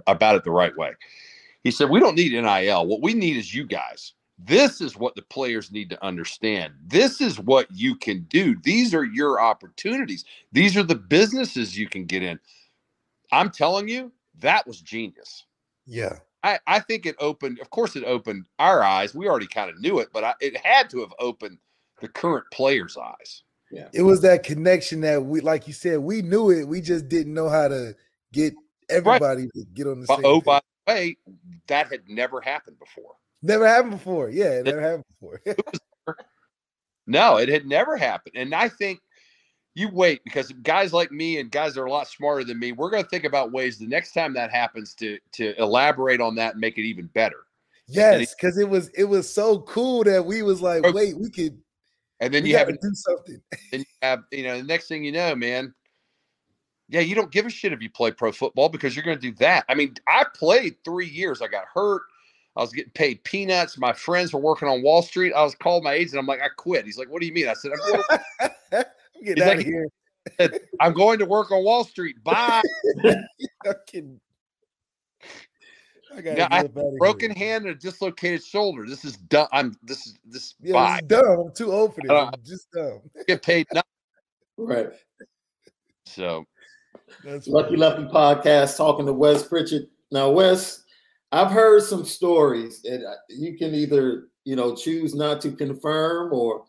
about 0.08 0.36
it 0.36 0.44
the 0.44 0.52
right 0.52 0.76
way. 0.76 0.94
He 1.64 1.72
said, 1.72 1.90
We 1.90 2.00
don't 2.00 2.16
need 2.16 2.32
NIL. 2.34 2.88
What 2.88 3.02
we 3.02 3.14
need 3.14 3.38
is 3.38 3.54
you 3.54 3.66
guys. 3.66 4.14
This 4.40 4.82
is 4.82 4.98
what 4.98 5.16
the 5.16 5.24
players 5.24 5.72
need 5.72 5.90
to 5.90 6.06
understand. 6.06 6.74
This 6.86 7.22
is 7.22 7.40
what 7.40 7.68
you 7.72 7.96
can 7.96 8.22
do. 8.30 8.56
These 8.64 8.94
are 8.94 9.04
your 9.04 9.42
opportunities. 9.42 10.26
These 10.52 10.78
are 10.78 10.84
the 10.84 10.96
businesses 10.96 11.78
you 11.78 11.90
can 11.90 12.06
get 12.06 12.22
in. 12.22 12.40
I'm 13.32 13.50
telling 13.50 13.88
you, 13.88 14.12
that 14.40 14.68
was 14.68 14.80
genius. 14.82 15.46
Yeah. 15.88 16.18
I, 16.44 16.60
I 16.68 16.80
think 16.80 17.06
it 17.08 17.16
opened, 17.20 17.60
of 17.60 17.72
course, 17.72 17.96
it 17.96 18.04
opened 18.04 18.46
our 18.60 18.84
eyes. 18.84 19.16
We 19.16 19.28
already 19.28 19.48
kind 19.48 19.72
of 19.72 19.80
knew 19.80 20.00
it, 20.00 20.10
but 20.14 20.24
I, 20.24 20.34
it 20.40 20.56
had 20.56 20.90
to 20.92 21.00
have 21.00 21.14
opened 21.20 21.58
the 22.02 22.08
current 22.08 22.46
players' 22.52 22.98
eyes. 22.98 23.44
Yeah. 23.72 23.90
It 23.94 24.04
was 24.04 24.22
that 24.22 24.44
connection 24.44 25.02
that 25.02 25.24
we, 25.24 25.42
like 25.42 25.68
you 25.68 25.74
said, 25.74 26.00
we 26.00 26.22
knew 26.22 26.52
it. 26.52 26.68
We 26.68 26.82
just 26.82 27.10
didn't 27.10 27.34
know 27.34 27.50
how 27.50 27.68
to 27.68 27.96
get 28.32 28.54
everybody 28.90 29.44
right. 29.44 29.54
to 29.56 29.66
get 29.74 29.88
on 29.88 30.00
the 30.00 30.08
same. 30.08 30.22
Oh, 30.24 30.42
by 30.42 30.62
the 30.86 30.94
way, 30.94 31.18
that 31.68 31.92
had 31.92 32.08
never 32.08 32.40
happened 32.40 32.80
before. 32.80 33.16
Never 33.42 33.68
happened 33.68 33.92
before. 33.92 34.30
Yeah, 34.30 34.52
it 34.52 34.66
never 34.66 34.82
happened 34.82 35.06
before. 35.20 35.42
no, 37.08 37.38
it 37.38 37.50
had 37.50 37.66
never 37.66 37.98
happened. 37.98 38.36
And 38.36 38.56
I 38.56 38.70
think 38.70 39.00
you 39.76 39.90
wait 39.90 40.24
because 40.24 40.52
guys 40.64 40.92
like 40.92 41.12
me 41.12 41.40
and 41.40 41.52
guys 41.52 41.76
that 41.76 41.82
are 41.82 41.86
a 41.86 41.92
lot 41.92 42.08
smarter 42.08 42.44
than 42.44 42.58
me, 42.58 42.72
we're 42.72 42.90
going 42.90 43.04
to 43.04 43.10
think 43.10 43.26
about 43.26 43.52
ways 43.52 43.78
the 43.78 43.86
next 43.86 44.14
time 44.14 44.34
that 44.34 44.50
happens 44.50 44.96
to 44.96 45.20
to 45.34 45.54
elaborate 45.62 46.20
on 46.20 46.36
that 46.36 46.54
and 46.54 46.62
make 46.62 46.78
it 46.78 46.84
even 46.84 47.06
better. 47.08 47.46
Yes, 47.88 48.34
because 48.34 48.58
it 48.58 48.68
was 48.68 48.90
it 48.90 49.06
was 49.06 49.32
so 49.32 49.60
cool 49.62 50.04
that 50.04 50.26
we 50.26 50.42
was 50.42 50.62
like, 50.62 50.82
oh 50.86 50.92
wait, 50.92 51.18
we 51.18 51.30
could. 51.30 51.58
And 52.20 52.34
then 52.34 52.44
we 52.44 52.52
you 52.52 52.58
have 52.58 52.68
to 52.68 52.78
do 52.82 52.94
something. 52.94 53.42
and 53.74 53.82
you 53.82 53.86
have 54.02 54.24
you 54.32 54.44
know 54.44 54.58
the 54.58 54.64
next 54.64 54.88
thing 54.88 55.04
you 55.04 55.12
know, 55.12 55.36
man. 55.36 55.74
Yeah, 56.90 57.02
you 57.02 57.16
don't 57.16 57.32
give 57.32 57.46
a 57.46 57.50
shit 57.50 57.74
if 57.74 57.82
you 57.82 57.90
play 57.90 58.12
pro 58.12 58.32
football 58.32 58.70
because 58.70 58.96
you're 58.96 59.04
going 59.04 59.18
to 59.18 59.22
do 59.22 59.36
that. 59.40 59.66
I 59.68 59.76
mean, 59.76 59.96
I 60.08 60.26
played 60.34 60.78
three 60.86 61.08
years. 61.08 61.42
I 61.42 61.48
got 61.48 61.66
hurt. 61.74 62.04
I 62.56 62.62
was 62.62 62.72
getting 62.72 62.92
paid 62.94 63.22
peanuts. 63.26 63.78
My 63.78 63.92
friends 63.92 64.34
were 64.34 64.40
working 64.40 64.70
on 64.70 64.82
Wall 64.82 65.02
Street. 65.02 65.34
I 65.34 65.44
was 65.44 65.54
called 65.54 65.84
my 65.84 65.94
agent. 65.94 66.18
I'm 66.18 66.26
like, 66.26 66.42
I 66.42 66.48
quit. 66.56 66.86
He's 66.86 66.98
like, 66.98 67.10
What 67.10 67.20
do 67.22 67.28
you 67.28 67.34
mean? 67.34 67.48
I 67.50 67.54
said, 67.54 67.72
I'm 67.74 67.92
going, 67.92 68.04
I'm 68.72 68.84
getting 69.24 69.36
He's 69.36 69.42
out 69.44 69.48
like- 69.48 69.58
of 69.60 69.64
here. 69.66 69.88
I'm 70.80 70.94
going 70.94 71.20
to 71.20 71.26
work 71.26 71.52
on 71.52 71.64
Wall 71.64 71.84
Street. 71.84 72.22
Bye. 72.24 72.62
I'm 76.12 76.18
kidding. 76.18 76.32
I 76.32 76.38
got 76.38 76.38
Yeah, 76.38 76.48
I 76.52 76.98
Broken 76.98 77.32
hand 77.32 77.66
and 77.66 77.76
a 77.76 77.80
dislocated 77.80 78.44
shoulder. 78.44 78.86
This 78.88 79.06
is 79.06 79.18
dumb. 79.18 79.48
I'm 79.52 79.76
this 79.84 80.06
is 80.08 80.16
this 80.26 80.56
Yeah, 80.62 80.74
bye. 80.74 80.98
it's 80.98 81.08
dumb. 81.08 81.40
I'm 81.40 81.54
too 81.54 81.72
old 81.72 81.96
for 81.96 82.02
this. 82.02 82.12
I'm 82.12 82.32
just 82.46 82.72
dumb. 82.72 83.02
Get 83.28 83.42
paid 83.44 83.68
nothing. 83.74 83.88
Right. 84.58 84.90
So 86.06 86.46
That's 87.24 87.48
Lucky 87.48 87.70
funny. 87.70 87.78
Lefty 87.78 88.04
podcast 88.06 88.78
talking 88.78 89.06
to 89.06 89.14
Wes 89.14 89.44
Pritchett. 89.48 89.90
Now, 90.12 90.30
Wes, 90.32 90.84
I've 91.32 91.52
heard 91.52 91.84
some 91.84 92.06
stories, 92.06 92.84
and 92.86 93.06
uh, 93.06 93.16
you 93.30 93.58
can 93.58 93.76
either 93.76 94.30
you 94.46 94.56
know 94.56 94.76
choose 94.76 95.14
not 95.14 95.42
to 95.42 95.52
confirm, 95.52 96.34
or 96.34 96.66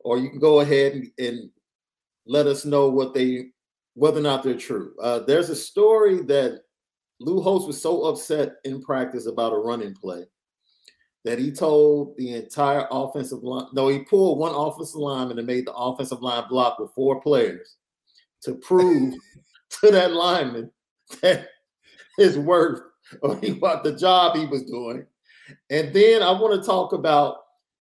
or 0.00 0.18
you 0.18 0.30
can 0.30 0.38
go 0.38 0.60
ahead 0.60 0.92
and, 0.92 1.10
and 1.18 1.50
let 2.26 2.46
us 2.46 2.64
know 2.64 2.88
what 2.88 3.14
they 3.14 3.48
whether 3.94 4.18
or 4.18 4.22
not 4.22 4.42
they're 4.42 4.54
true. 4.54 4.94
Uh, 5.00 5.20
there's 5.20 5.50
a 5.50 5.56
story 5.56 6.22
that 6.22 6.62
Lou 7.20 7.40
Holtz 7.40 7.66
was 7.66 7.80
so 7.80 8.04
upset 8.04 8.56
in 8.64 8.82
practice 8.82 9.26
about 9.26 9.52
a 9.52 9.58
running 9.58 9.94
play 9.94 10.24
that 11.24 11.38
he 11.38 11.50
told 11.50 12.16
the 12.16 12.34
entire 12.34 12.86
offensive 12.90 13.42
line. 13.42 13.66
No, 13.72 13.88
he 13.88 14.00
pulled 14.00 14.38
one 14.38 14.54
offensive 14.54 15.00
lineman 15.00 15.38
and 15.38 15.46
made 15.46 15.66
the 15.66 15.74
offensive 15.74 16.22
line 16.22 16.44
block 16.48 16.78
with 16.78 16.92
four 16.92 17.20
players 17.20 17.76
to 18.42 18.54
prove 18.54 19.14
to 19.80 19.90
that 19.90 20.12
lineman 20.12 20.70
that 21.22 21.48
his 22.16 22.38
worth 22.38 22.80
or 23.22 23.36
he, 23.38 23.52
what 23.52 23.82
the 23.82 23.96
job 23.96 24.36
he 24.36 24.46
was 24.46 24.62
doing. 24.64 25.06
And 25.70 25.92
then 25.92 26.22
I 26.22 26.30
want 26.30 26.60
to 26.60 26.66
talk 26.66 26.92
about 26.92 27.38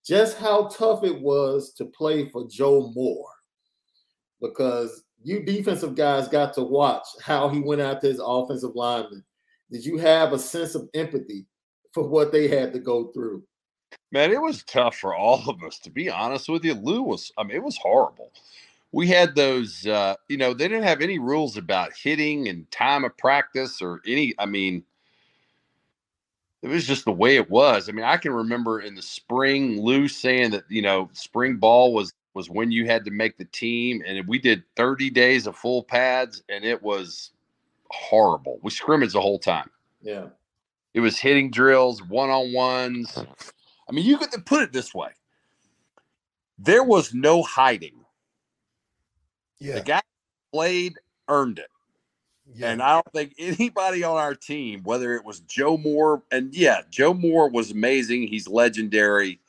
just 0.06 0.38
how 0.38 0.68
tough 0.68 1.04
it 1.04 1.22
was 1.22 1.74
to 1.74 1.86
play 1.86 2.30
for 2.30 2.48
Joe 2.50 2.92
Moore 2.94 3.30
because 4.42 5.03
you 5.24 5.44
defensive 5.44 5.96
guys 5.96 6.28
got 6.28 6.54
to 6.54 6.64
watch 6.64 7.06
how 7.22 7.50
he 7.50 7.60
went 7.60 7.82
after 7.82 8.08
his 8.08 8.22
offensive 8.24 8.76
lineman. 8.76 9.24
Did 9.72 9.86
you 9.86 9.98
have 9.98 10.34
a 10.34 10.40
sense 10.40 10.76
of 10.76 10.90
empathy 10.94 11.46
for 11.92 12.08
what 12.08 12.32
they 12.32 12.48
had 12.48 12.74
to 12.74 12.80
go 12.80 13.08
through? 13.08 13.44
man, 14.14 14.32
it 14.32 14.42
was 14.42 14.64
tough 14.64 14.96
for 14.96 15.16
all 15.16 15.50
of 15.50 15.64
us, 15.64 15.80
to 15.80 15.90
be 15.90 16.10
honest 16.10 16.48
with 16.48 16.64
you. 16.64 16.76
Lou 16.76 17.02
was 17.02 17.32
I 17.38 17.44
mean, 17.44 17.58
it 17.58 17.64
was 17.64 17.78
horrible. 17.78 18.32
We 18.92 19.08
had 19.08 19.36
those 19.36 19.86
uh, 19.86 20.16
you 20.30 20.38
know, 20.38 20.54
they 20.54 20.68
didn't 20.68 20.84
have 20.84 21.02
any 21.02 21.20
rules 21.20 21.58
about 21.58 21.92
hitting 21.94 22.48
and 22.48 22.70
time 22.72 23.04
of 23.04 23.18
practice 23.18 23.82
or 23.82 24.02
any 24.08 24.34
I 24.40 24.46
mean 24.46 24.84
it 26.62 26.70
was 26.70 26.88
just 26.88 27.04
the 27.04 27.12
way 27.12 27.36
it 27.36 27.50
was. 27.50 27.90
I 27.90 27.92
mean, 27.92 28.06
I 28.06 28.16
can 28.16 28.32
remember 28.32 28.80
in 28.80 28.96
the 28.96 29.02
spring 29.02 29.82
Lou 29.82 30.08
saying 30.08 30.52
that, 30.52 30.64
you 30.70 30.82
know, 30.82 31.10
spring 31.12 31.58
ball 31.58 31.94
was 31.94 32.14
was 32.34 32.50
when 32.50 32.72
you 32.72 32.86
had 32.86 33.06
to 33.06 33.12
make 33.12 33.38
the 33.38 33.46
team 33.46 34.02
and 34.06 34.28
we 34.28 34.40
did 34.40 34.64
30 34.76 35.10
days 35.12 35.48
of 35.48 35.56
full 35.56 35.84
pads 35.84 36.44
and 36.50 36.66
it 36.66 36.82
was 36.82 37.32
horrible. 37.92 38.60
We 38.64 38.72
scrimmaged 38.72 39.14
the 39.14 39.22
whole 39.22 39.40
time. 39.40 39.70
Yeah. 40.02 40.28
It 40.94 41.00
was 41.00 41.18
hitting 41.20 41.52
drills, 41.52 42.04
one 42.04 42.30
on 42.30 42.54
ones. 42.54 43.18
I 43.18 43.92
mean, 43.92 44.06
you 44.06 44.18
could 44.18 44.46
put 44.46 44.64
it 44.64 44.74
this 44.74 44.94
way 44.94 45.10
there 46.58 46.84
was 46.84 47.14
no 47.14 47.44
hiding. 47.44 48.06
Yeah. 49.60 49.76
The 49.76 49.82
guy 49.82 50.02
played, 50.54 50.96
earned 51.30 51.60
it. 51.60 51.70
yeah. 52.54 52.70
And 52.72 52.82
I 52.82 52.94
don't 52.94 53.12
think 53.14 53.34
anybody 53.38 54.04
on 54.04 54.18
our 54.18 54.36
team, 54.36 54.82
whether 54.84 55.16
it 55.16 55.26
was 55.26 55.40
Joe 55.42 55.78
Moore, 55.78 56.24
and 56.32 56.54
yeah, 56.54 56.82
Joe 56.90 57.14
Moore 57.14 57.50
was 57.50 57.72
amazing. 57.72 58.28
He's 58.28 58.48
legendary. 58.48 59.40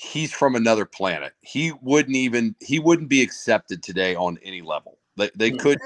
He's 0.00 0.32
from 0.32 0.54
another 0.54 0.84
planet. 0.84 1.32
He 1.40 1.72
wouldn't 1.82 2.14
even 2.14 2.54
he 2.60 2.78
wouldn't 2.78 3.08
be 3.08 3.20
accepted 3.20 3.82
today 3.82 4.14
on 4.14 4.38
any 4.44 4.62
level. 4.62 4.96
They 5.16 5.28
they 5.34 5.50
could 5.50 5.80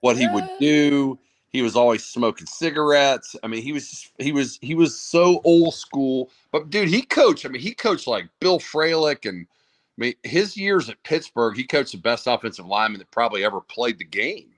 what 0.00 0.16
he 0.16 0.26
would 0.28 0.48
do. 0.58 1.18
He 1.50 1.60
was 1.60 1.76
always 1.76 2.02
smoking 2.02 2.46
cigarettes. 2.46 3.36
I 3.42 3.46
mean, 3.46 3.62
he 3.62 3.72
was 3.72 3.90
just, 3.90 4.10
he 4.16 4.32
was 4.32 4.58
he 4.62 4.74
was 4.74 4.98
so 4.98 5.42
old 5.44 5.74
school. 5.74 6.30
But 6.50 6.70
dude, 6.70 6.88
he 6.88 7.02
coached. 7.02 7.44
I 7.44 7.50
mean, 7.50 7.60
he 7.60 7.74
coached 7.74 8.06
like 8.06 8.24
Bill 8.40 8.58
Fralic 8.58 9.28
and 9.28 9.46
I 9.46 10.00
mean, 10.00 10.14
his 10.22 10.56
years 10.56 10.88
at 10.88 11.02
Pittsburgh, 11.02 11.56
he 11.56 11.64
coached 11.64 11.92
the 11.92 11.98
best 11.98 12.26
offensive 12.26 12.64
lineman 12.64 13.00
that 13.00 13.10
probably 13.10 13.44
ever 13.44 13.60
played 13.60 13.98
the 13.98 14.04
game. 14.04 14.54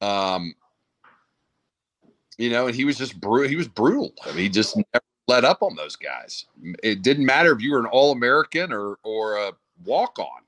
Um, 0.00 0.56
you 2.38 2.50
know, 2.50 2.66
and 2.66 2.74
he 2.74 2.84
was 2.84 2.98
just 2.98 3.20
brutal. 3.20 3.48
He 3.48 3.54
was 3.54 3.68
brutal. 3.68 4.12
I 4.24 4.30
mean, 4.30 4.38
he 4.38 4.48
just 4.48 4.76
never 4.76 5.04
let 5.30 5.44
up 5.44 5.62
on 5.62 5.76
those 5.76 5.96
guys. 5.96 6.46
It 6.82 7.02
didn't 7.02 7.24
matter 7.24 7.52
if 7.52 7.62
you 7.62 7.72
were 7.72 7.78
an 7.78 7.86
All 7.86 8.12
American 8.12 8.72
or 8.72 8.98
or 9.04 9.36
a 9.36 9.52
walk 9.84 10.18
on. 10.18 10.42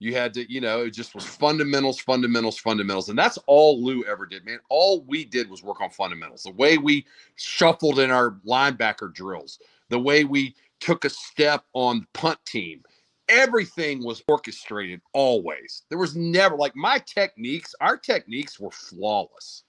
You 0.00 0.14
had 0.14 0.32
to, 0.34 0.50
you 0.50 0.60
know, 0.62 0.82
it 0.84 0.92
just 0.92 1.14
was 1.14 1.24
fundamentals, 1.26 2.00
fundamentals, 2.00 2.58
fundamentals. 2.58 3.10
And 3.10 3.18
that's 3.18 3.38
all 3.46 3.84
Lou 3.84 4.02
ever 4.04 4.26
did, 4.26 4.46
man. 4.46 4.58
All 4.70 5.02
we 5.02 5.24
did 5.26 5.50
was 5.50 5.62
work 5.62 5.82
on 5.82 5.90
fundamentals. 5.90 6.42
The 6.42 6.52
way 6.52 6.78
we 6.78 7.06
shuffled 7.36 7.98
in 7.98 8.10
our 8.10 8.40
linebacker 8.46 9.12
drills, 9.12 9.58
the 9.90 10.00
way 10.00 10.24
we 10.24 10.54
took 10.80 11.04
a 11.04 11.10
step 11.10 11.64
on 11.74 12.06
punt 12.14 12.38
team. 12.46 12.82
Everything 13.28 14.02
was 14.02 14.22
orchestrated 14.26 15.00
always. 15.12 15.82
There 15.90 15.98
was 15.98 16.16
never 16.16 16.56
like 16.56 16.74
my 16.74 16.98
techniques, 16.98 17.74
our 17.80 17.96
techniques 17.96 18.58
were 18.58 18.72
flawless. 18.72 19.64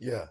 yeah. 0.00 0.26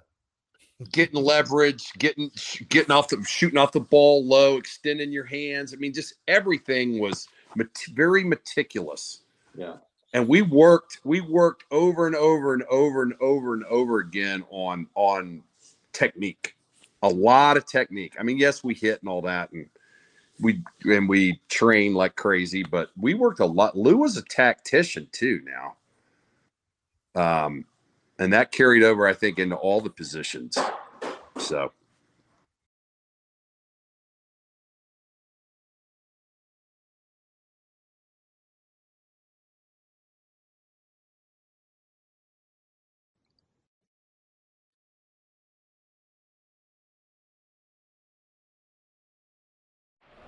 Getting 0.91 1.23
leverage, 1.23 1.91
getting 1.99 2.31
getting 2.69 2.91
off 2.91 3.09
the 3.09 3.23
shooting 3.27 3.57
off 3.59 3.71
the 3.73 3.79
ball 3.81 4.25
low, 4.25 4.57
extending 4.57 5.11
your 5.11 5.25
hands. 5.25 5.73
I 5.73 5.77
mean, 5.77 5.93
just 5.93 6.15
everything 6.27 6.99
was 6.99 7.27
mat- 7.55 7.69
very 7.93 8.23
meticulous 8.23 9.21
Yeah. 9.55 9.77
and 10.13 10.27
we 10.27 10.41
worked 10.41 10.99
we 11.03 11.21
worked 11.21 11.65
over 11.71 12.07
and 12.07 12.15
over 12.15 12.53
and 12.53 12.63
over 12.65 13.03
and 13.03 13.13
over 13.21 13.53
and 13.53 13.63
over 13.65 13.99
again 13.99 14.43
on 14.49 14.87
on 14.95 15.43
technique 15.93 16.55
a 17.03 17.09
lot 17.09 17.57
of 17.57 17.65
technique 17.65 18.15
i 18.19 18.23
mean 18.23 18.37
yes 18.37 18.63
we 18.63 18.73
hit 18.73 19.01
and 19.01 19.09
all 19.09 19.21
that 19.21 19.51
and 19.51 19.67
we 20.41 20.63
and 20.85 21.09
we 21.09 21.41
train 21.49 21.93
like 21.93 22.15
crazy 22.15 22.63
but 22.63 22.91
we 22.97 23.13
worked 23.15 23.39
a 23.41 23.45
lot 23.45 23.77
lou 23.77 23.97
was 23.97 24.17
a 24.17 24.23
tactician 24.23 25.07
too 25.11 25.41
now 25.45 25.75
um 27.21 27.65
and 28.19 28.33
that 28.33 28.51
carried 28.51 28.83
over 28.83 29.07
i 29.07 29.13
think 29.13 29.39
into 29.39 29.55
all 29.55 29.81
the 29.81 29.89
positions. 29.89 30.57
So. 31.37 31.71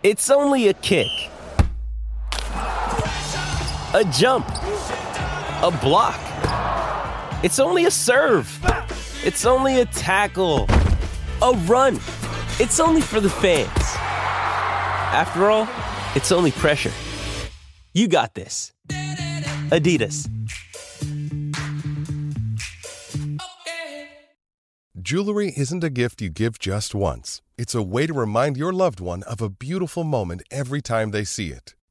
It's 0.02 0.30
only 0.30 0.70
a 0.70 0.74
kick, 0.74 1.10
a 3.94 4.10
jump, 4.14 4.48
a 4.48 5.78
block. 5.82 6.29
It's 7.42 7.58
only 7.58 7.86
a 7.86 7.92
serve. 7.92 8.50
It's 9.24 9.46
only 9.46 9.80
a 9.80 9.86
tackle, 9.86 10.68
a 11.42 11.54
run. 11.68 11.96
It's 12.60 12.82
only 12.82 13.00
for 13.02 13.22
the 13.22 13.30
fans. 13.30 13.70
After 15.14 15.50
all, 15.50 15.66
it's 16.16 16.34
only 16.34 16.52
pressure. 16.52 16.92
You 17.94 18.10
got 18.10 18.34
this. 18.34 18.74
Adidas. 19.72 20.28
Jewelry 25.02 25.54
isn't 25.56 25.84
a 25.84 25.90
gift 25.90 26.22
you 26.22 26.30
give 26.30 26.60
just 26.60 26.94
once. 26.94 27.42
It's 27.58 27.74
a 27.74 27.82
way 27.82 28.06
to 28.06 28.14
remind 28.14 28.58
your 28.58 28.74
loved 28.74 29.00
one 29.00 29.24
of 29.24 29.42
a 29.42 29.50
beautiful 29.50 30.04
moment 30.04 30.44
every 30.52 30.82
time 30.82 31.12
they 31.12 31.24
see 31.24 31.52
it. 31.52 31.74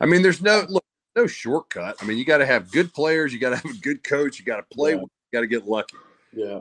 I 0.00 0.06
mean, 0.06 0.22
there's 0.22 0.40
no 0.42 0.64
look, 0.68 0.84
no 1.16 1.26
shortcut. 1.26 1.96
I 2.00 2.04
mean, 2.06 2.16
you 2.18 2.24
got 2.24 2.38
to 2.38 2.46
have 2.46 2.70
good 2.72 2.92
players, 2.94 3.32
you 3.32 3.38
got 3.38 3.50
to 3.50 3.56
have 3.56 3.64
a 3.76 3.78
good 3.78 4.02
coach, 4.02 4.38
you 4.38 4.44
got 4.44 4.56
to 4.56 4.74
play, 4.74 4.92
Yeah. 4.92 5.00
you 5.00 5.08
got 5.32 5.40
to 5.40 5.46
get 5.46 5.66
lucky. 5.66 5.96
Yeah. 6.32 6.60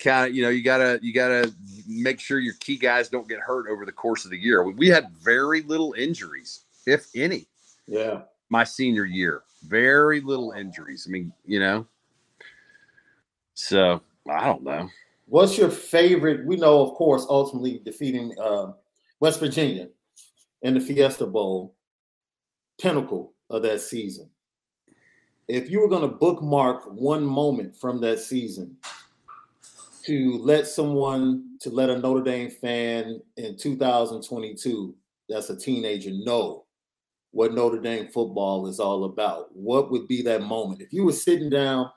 Kind 0.00 0.30
of, 0.30 0.34
you 0.36 0.42
know, 0.42 0.48
you 0.48 0.62
gotta 0.64 0.98
you 1.02 1.14
gotta 1.14 1.54
make 1.86 2.18
sure 2.18 2.40
your 2.40 2.54
key 2.58 2.76
guys 2.76 3.08
don't 3.08 3.28
get 3.28 3.38
hurt 3.38 3.68
over 3.70 3.86
the 3.86 3.92
course 3.92 4.24
of 4.24 4.32
the 4.32 4.36
year. 4.36 4.64
We, 4.64 4.74
we 4.74 4.88
had 4.88 5.06
very 5.22 5.62
little 5.62 5.94
injuries, 5.96 6.64
if 6.84 7.06
any, 7.14 7.46
Yeah. 7.86 8.22
my 8.50 8.64
senior 8.64 9.04
year. 9.04 9.42
Very 9.68 10.20
little 10.20 10.50
injuries. 10.50 11.06
I 11.08 11.12
mean, 11.12 11.32
you 11.46 11.60
know. 11.60 11.86
So 13.54 14.00
I 14.28 14.44
don't 14.46 14.64
know. 14.64 14.88
What's 15.26 15.56
your 15.56 15.70
favorite? 15.70 16.44
We 16.44 16.56
know, 16.56 16.80
of 16.82 16.94
course, 16.94 17.24
ultimately 17.28 17.80
defeating 17.84 18.34
uh, 18.42 18.72
West 19.20 19.38
Virginia 19.40 19.88
in 20.62 20.74
the 20.74 20.80
Fiesta 20.80 21.24
Bowl, 21.26 21.73
pinnacle 22.80 23.34
of 23.50 23.62
that 23.62 23.80
season. 23.80 24.30
If 25.48 25.70
you 25.70 25.80
were 25.80 25.88
going 25.88 26.08
to 26.08 26.16
bookmark 26.16 26.84
one 26.86 27.24
moment 27.24 27.76
from 27.76 28.00
that 28.00 28.18
season 28.18 28.76
to 30.04 30.38
let 30.38 30.66
someone, 30.66 31.56
to 31.60 31.70
let 31.70 31.90
a 31.90 31.98
Notre 31.98 32.22
Dame 32.22 32.50
fan 32.50 33.20
in 33.36 33.56
2022, 33.56 34.94
that's 35.28 35.50
a 35.50 35.56
teenager, 35.56 36.10
know 36.10 36.64
what 37.30 37.52
Notre 37.52 37.80
Dame 37.80 38.08
football 38.08 38.66
is 38.68 38.78
all 38.78 39.04
about, 39.04 39.54
what 39.54 39.90
would 39.90 40.06
be 40.06 40.22
that 40.22 40.42
moment? 40.42 40.80
If 40.80 40.92
you 40.92 41.04
were 41.04 41.12
sitting 41.12 41.50
down 41.50 41.90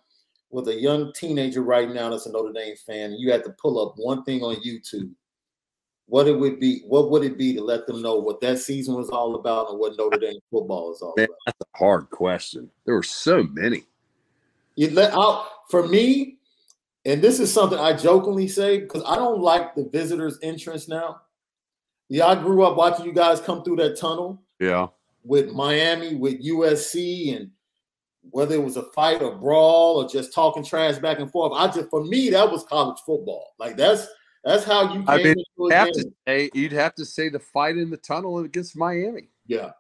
with 0.50 0.68
a 0.68 0.74
young 0.74 1.14
teenager 1.14 1.62
right 1.62 1.90
now 1.90 2.10
that's 2.10 2.26
a 2.26 2.32
Notre 2.32 2.54
Dame 2.54 2.76
fan, 2.76 3.14
you 3.14 3.32
had 3.32 3.44
to 3.44 3.52
pull 3.62 3.80
up 3.80 3.94
one 3.98 4.24
thing 4.24 4.42
on 4.42 4.56
YouTube, 4.56 5.12
what 6.08 6.28
it 6.28 6.38
would 6.40 6.60
be, 6.60 6.82
what 6.88 7.12
would 7.12 7.24
it 7.24 7.38
be 7.38 7.54
to 7.54 7.62
let 7.62 7.86
them 7.86 8.02
know 8.02 8.16
what 8.16 8.40
that 8.42 8.60
season 8.60 8.96
was 8.96 9.10
all 9.10 9.36
about 9.36 9.70
and 9.70 9.78
what 9.80 9.98
Notre 9.98 10.18
Dame 10.18 10.40
football 10.50 10.92
is 10.94 11.02
all 11.02 11.14
Man, 11.18 11.26
about? 11.26 11.38
that's 11.46 11.62
a 11.62 11.78
hard 11.78 12.10
question. 12.10 12.70
There 12.86 12.96
were 12.96 13.04
so 13.04 13.44
many. 13.44 13.84
You 14.76 14.90
let 14.92 15.14
out 15.14 15.48
for 15.70 15.88
me, 15.88 16.38
and 17.06 17.22
this 17.22 17.40
is 17.40 17.52
something 17.54 17.78
I 17.80 17.94
jokingly 17.94 18.48
say 18.48 18.80
because 18.80 19.04
I 19.06 19.16
don't 19.16 19.42
like 19.42 19.76
the 19.76 19.90
visitors' 19.92 20.40
entrance 20.42 20.88
now. 20.88 21.22
Yeah, 22.10 22.28
I 22.28 22.36
grew 22.36 22.64
up 22.64 22.78
watching 22.78 23.06
you 23.06 23.12
guys 23.14 23.42
come 23.42 23.64
through 23.64 23.78
that 23.78 23.98
tunnel 24.00 24.42
Yeah. 24.62 24.88
with 25.26 25.52
Miami, 25.52 26.16
with 26.16 26.42
USC, 26.42 27.36
and 27.36 27.52
whether 28.30 28.56
it 28.56 28.64
was 28.64 28.78
a 28.78 28.84
fight 28.92 29.22
or 29.22 29.36
brawl 29.36 29.98
or 30.04 30.08
just 30.10 30.34
talking 30.34 30.64
trash 30.64 30.98
back 31.00 31.20
and 31.20 31.30
forth. 31.32 31.52
I 31.54 31.68
just 31.68 31.90
for 31.90 32.04
me 32.06 32.30
that 32.30 32.50
was 32.50 32.64
college 32.64 33.00
football. 33.06 33.54
Like 33.60 33.76
that's 33.76 34.08
that's 34.44 34.64
how 34.64 34.94
you 34.94 35.00
came 35.00 35.10
I 35.10 35.18
mean, 35.18 35.36
a 35.60 35.74
Have 35.74 35.94
game. 35.94 36.04
to 36.04 36.12
say, 36.28 36.50
you'd 36.54 36.72
have 36.72 36.96
to 36.96 37.06
say 37.06 37.30
the 37.30 37.40
fight 37.40 37.78
in 37.78 37.90
the 37.90 37.98
tunnel 37.98 38.40
against 38.40 38.78
Miami. 38.78 39.30
Yeah. 39.46 39.72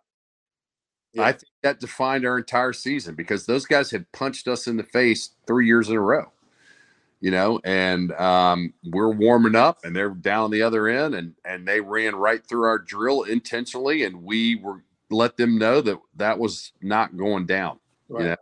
Yeah. 1.13 1.23
I 1.23 1.31
think 1.31 1.51
that 1.63 1.79
defined 1.79 2.25
our 2.25 2.37
entire 2.37 2.73
season 2.73 3.15
because 3.15 3.45
those 3.45 3.65
guys 3.65 3.89
had 3.89 4.11
punched 4.11 4.47
us 4.47 4.67
in 4.67 4.77
the 4.77 4.83
face 4.83 5.31
three 5.47 5.65
years 5.65 5.89
in 5.89 5.95
a 5.95 6.01
row. 6.01 6.31
You 7.19 7.31
know, 7.31 7.59
and 7.63 8.11
um, 8.11 8.73
we're 8.91 9.11
warming 9.11 9.55
up, 9.55 9.79
and 9.83 9.95
they're 9.95 10.11
down 10.11 10.51
the 10.51 10.61
other 10.61 10.87
end, 10.87 11.15
and 11.15 11.33
and 11.45 11.67
they 11.67 11.81
ran 11.81 12.15
right 12.15 12.45
through 12.47 12.65
our 12.65 12.77
drill 12.77 13.23
intentionally, 13.23 14.03
and 14.03 14.23
we 14.23 14.57
were 14.57 14.83
let 15.09 15.35
them 15.35 15.57
know 15.57 15.81
that 15.81 15.97
that 16.17 16.37
was 16.37 16.73
not 16.79 17.17
going 17.17 17.47
down. 17.47 17.79
Right. 18.07 18.25
Yeah. 18.25 18.35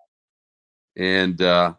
And 0.98 1.42
uh, 1.42 1.76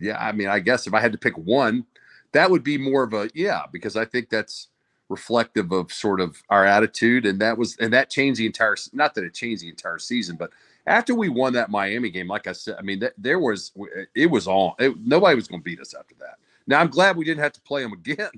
yeah, 0.00 0.18
I 0.18 0.32
mean, 0.32 0.48
I 0.48 0.60
guess 0.60 0.86
if 0.86 0.94
I 0.94 1.00
had 1.00 1.12
to 1.12 1.18
pick 1.18 1.36
one, 1.36 1.84
that 2.32 2.50
would 2.50 2.62
be 2.64 2.78
more 2.78 3.02
of 3.02 3.12
a 3.14 3.30
yeah, 3.34 3.62
because 3.72 3.96
I 3.96 4.04
think 4.04 4.28
that's 4.30 4.68
reflective 5.08 5.72
of 5.72 5.92
sort 5.92 6.20
of 6.20 6.42
our 6.50 6.64
attitude, 6.64 7.26
and 7.26 7.40
that 7.40 7.56
was 7.56 7.76
and 7.78 7.92
that 7.92 8.10
changed 8.10 8.40
the 8.40 8.46
entire. 8.46 8.76
Not 8.92 9.14
that 9.14 9.24
it 9.24 9.34
changed 9.34 9.62
the 9.62 9.68
entire 9.70 9.98
season, 9.98 10.36
but 10.36 10.50
after 10.86 11.14
we 11.14 11.28
won 11.28 11.52
that 11.54 11.70
Miami 11.70 12.10
game, 12.10 12.28
like 12.28 12.46
I 12.46 12.52
said, 12.52 12.76
I 12.78 12.82
mean, 12.82 12.98
that, 13.00 13.12
there 13.18 13.38
was 13.38 13.72
it 14.14 14.26
was 14.26 14.46
on. 14.46 14.74
It, 14.78 14.94
nobody 15.04 15.34
was 15.36 15.48
going 15.48 15.60
to 15.60 15.64
beat 15.64 15.80
us 15.80 15.94
after 15.94 16.14
that. 16.20 16.36
Now 16.66 16.80
I'm 16.80 16.88
glad 16.90 17.16
we 17.16 17.24
didn't 17.24 17.42
have 17.42 17.52
to 17.52 17.60
play 17.62 17.82
them 17.82 17.92
again, 17.92 18.30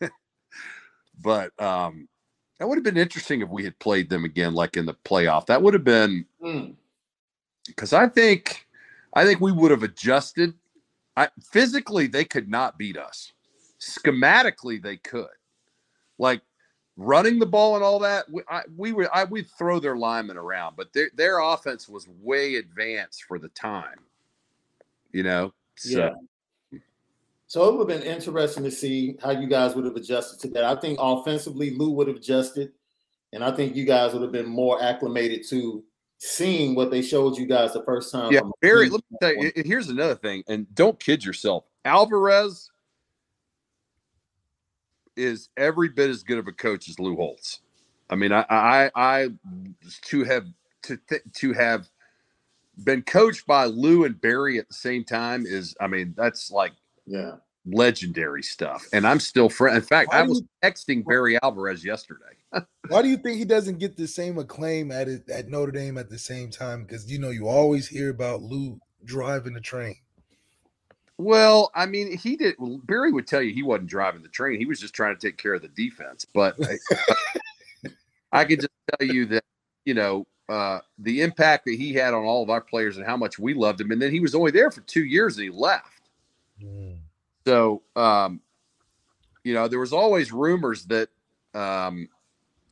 but 1.22 1.58
um, 1.60 2.08
that 2.58 2.68
would 2.68 2.76
have 2.78 2.84
been 2.84 2.96
interesting 2.96 3.42
if 3.42 3.48
we 3.48 3.64
had 3.64 3.78
played 3.78 4.08
them 4.08 4.24
again, 4.24 4.54
like 4.54 4.76
in 4.76 4.86
the 4.86 4.94
playoff. 5.04 5.46
That 5.46 5.62
would 5.62 5.74
have 5.74 5.84
been 5.84 6.24
Mm. 6.42 6.74
because 7.66 7.92
I 7.92 8.08
think 8.08 8.66
I 9.14 9.24
think 9.24 9.40
we 9.40 9.52
would 9.52 9.70
have 9.70 9.82
adjusted. 9.82 10.54
I 11.16 11.28
physically 11.50 12.06
they 12.06 12.24
could 12.24 12.48
not 12.48 12.78
beat 12.78 12.96
us. 12.96 13.32
Schematically 13.80 14.82
they 14.82 14.96
could, 14.98 15.26
like 16.18 16.42
running 16.96 17.38
the 17.38 17.46
ball 17.46 17.74
and 17.74 17.84
all 17.84 17.98
that. 18.00 18.30
We, 18.30 18.42
I, 18.48 18.62
we 18.76 18.92
were 18.92 19.14
I 19.14 19.24
we'd 19.24 19.48
throw 19.58 19.80
their 19.80 19.96
linemen 19.96 20.36
around, 20.36 20.76
but 20.76 20.92
their 20.92 21.10
their 21.14 21.38
offense 21.38 21.88
was 21.88 22.08
way 22.20 22.56
advanced 22.56 23.24
for 23.24 23.38
the 23.38 23.48
time. 23.48 24.00
You 25.12 25.22
know, 25.22 25.52
so 25.76 25.98
Yeah. 25.98 26.10
So 27.48 27.68
it 27.68 27.76
would 27.76 27.88
have 27.88 28.00
been 28.00 28.06
interesting 28.06 28.64
to 28.64 28.70
see 28.72 29.16
how 29.22 29.30
you 29.30 29.46
guys 29.46 29.74
would 29.76 29.84
have 29.84 29.94
adjusted 29.94 30.40
to 30.40 30.48
that. 30.54 30.64
I 30.64 30.74
think 30.74 30.98
offensively, 31.00 31.70
Lou 31.70 31.92
would 31.92 32.08
have 32.08 32.16
adjusted, 32.16 32.72
and 33.32 33.44
I 33.44 33.52
think 33.52 33.76
you 33.76 33.84
guys 33.84 34.12
would 34.12 34.22
have 34.22 34.32
been 34.32 34.48
more 34.48 34.82
acclimated 34.82 35.46
to 35.50 35.84
seeing 36.18 36.74
what 36.74 36.90
they 36.90 37.02
showed 37.02 37.36
you 37.36 37.46
guys 37.46 37.72
the 37.72 37.82
first 37.84 38.10
time. 38.12 38.32
yeah, 38.32 38.40
from 38.40 38.52
Barry. 38.62 38.84
team 38.88 38.92
Let 38.92 39.02
me 39.10 39.16
tell 39.20 39.44
you. 39.44 39.52
Here's 39.64 39.88
another 39.88 40.14
thing, 40.14 40.42
and 40.48 40.72
don't 40.74 40.98
kid 40.98 41.24
yourself. 41.24 41.64
Alvarez 41.84 42.70
is 45.16 45.48
every 45.56 45.88
bit 45.88 46.10
as 46.10 46.22
good 46.22 46.38
of 46.38 46.46
a 46.46 46.52
coach 46.52 46.88
as 46.88 46.98
Lou 46.98 47.16
Holtz. 47.16 47.60
I 48.10 48.14
mean, 48.16 48.32
I 48.32 48.44
I, 48.48 48.90
I 48.94 49.28
to 50.06 50.24
have 50.24 50.46
to 50.82 50.98
th- 51.08 51.22
to 51.36 51.52
have 51.52 51.88
been 52.84 53.02
coached 53.02 53.46
by 53.46 53.64
Lou 53.64 54.04
and 54.04 54.20
Barry 54.20 54.58
at 54.58 54.68
the 54.68 54.74
same 54.74 55.02
time 55.04 55.46
is, 55.46 55.74
I 55.80 55.86
mean, 55.86 56.12
that's 56.16 56.50
like 56.50 56.72
Yeah. 57.06 57.36
legendary 57.64 58.42
stuff. 58.42 58.84
And 58.92 59.06
I'm 59.06 59.18
still 59.18 59.48
friend. 59.48 59.76
In 59.76 59.82
fact, 59.82 60.12
I 60.12 60.22
was 60.22 60.42
texting 60.62 61.04
Barry 61.04 61.38
Alvarez 61.42 61.84
yesterday. 61.84 62.36
Why 62.88 63.02
do 63.02 63.08
you 63.08 63.16
think 63.16 63.38
he 63.38 63.44
doesn't 63.44 63.78
get 63.78 63.96
the 63.96 64.06
same 64.06 64.38
acclaim 64.38 64.90
at 64.90 65.08
it, 65.08 65.28
at 65.28 65.48
Notre 65.48 65.72
Dame 65.72 65.98
at 65.98 66.08
the 66.08 66.18
same 66.18 66.50
time? 66.50 66.82
Because 66.82 67.10
you 67.10 67.18
know 67.18 67.30
you 67.30 67.48
always 67.48 67.88
hear 67.88 68.10
about 68.10 68.42
Lou 68.42 68.80
driving 69.04 69.54
the 69.54 69.60
train. 69.60 69.96
Well, 71.18 71.70
I 71.74 71.86
mean, 71.86 72.16
he 72.16 72.36
did. 72.36 72.56
Barry 72.84 73.10
would 73.10 73.26
tell 73.26 73.40
you 73.40 73.54
he 73.54 73.62
wasn't 73.62 73.88
driving 73.88 74.22
the 74.22 74.28
train. 74.28 74.58
He 74.58 74.66
was 74.66 74.80
just 74.80 74.94
trying 74.94 75.16
to 75.16 75.20
take 75.20 75.38
care 75.38 75.54
of 75.54 75.62
the 75.62 75.68
defense. 75.68 76.26
But 76.32 76.56
I, 76.62 77.90
I 78.40 78.44
can 78.44 78.56
just 78.56 78.68
tell 78.98 79.08
you 79.08 79.24
that 79.26 79.44
you 79.84 79.94
know 79.94 80.26
uh, 80.48 80.80
the 80.98 81.22
impact 81.22 81.64
that 81.64 81.74
he 81.74 81.92
had 81.94 82.14
on 82.14 82.24
all 82.24 82.42
of 82.42 82.50
our 82.50 82.60
players 82.60 82.96
and 82.96 83.06
how 83.06 83.16
much 83.16 83.38
we 83.38 83.54
loved 83.54 83.80
him. 83.80 83.90
And 83.90 84.00
then 84.00 84.12
he 84.12 84.20
was 84.20 84.34
only 84.34 84.50
there 84.50 84.70
for 84.70 84.82
two 84.82 85.04
years 85.04 85.36
and 85.36 85.44
he 85.44 85.50
left. 85.50 86.02
So, 87.46 87.82
um, 87.94 88.40
you 89.44 89.54
know, 89.54 89.68
there 89.68 89.78
was 89.78 89.92
always 89.92 90.32
rumors 90.32 90.84
that 90.86 91.08
um, 91.54 92.08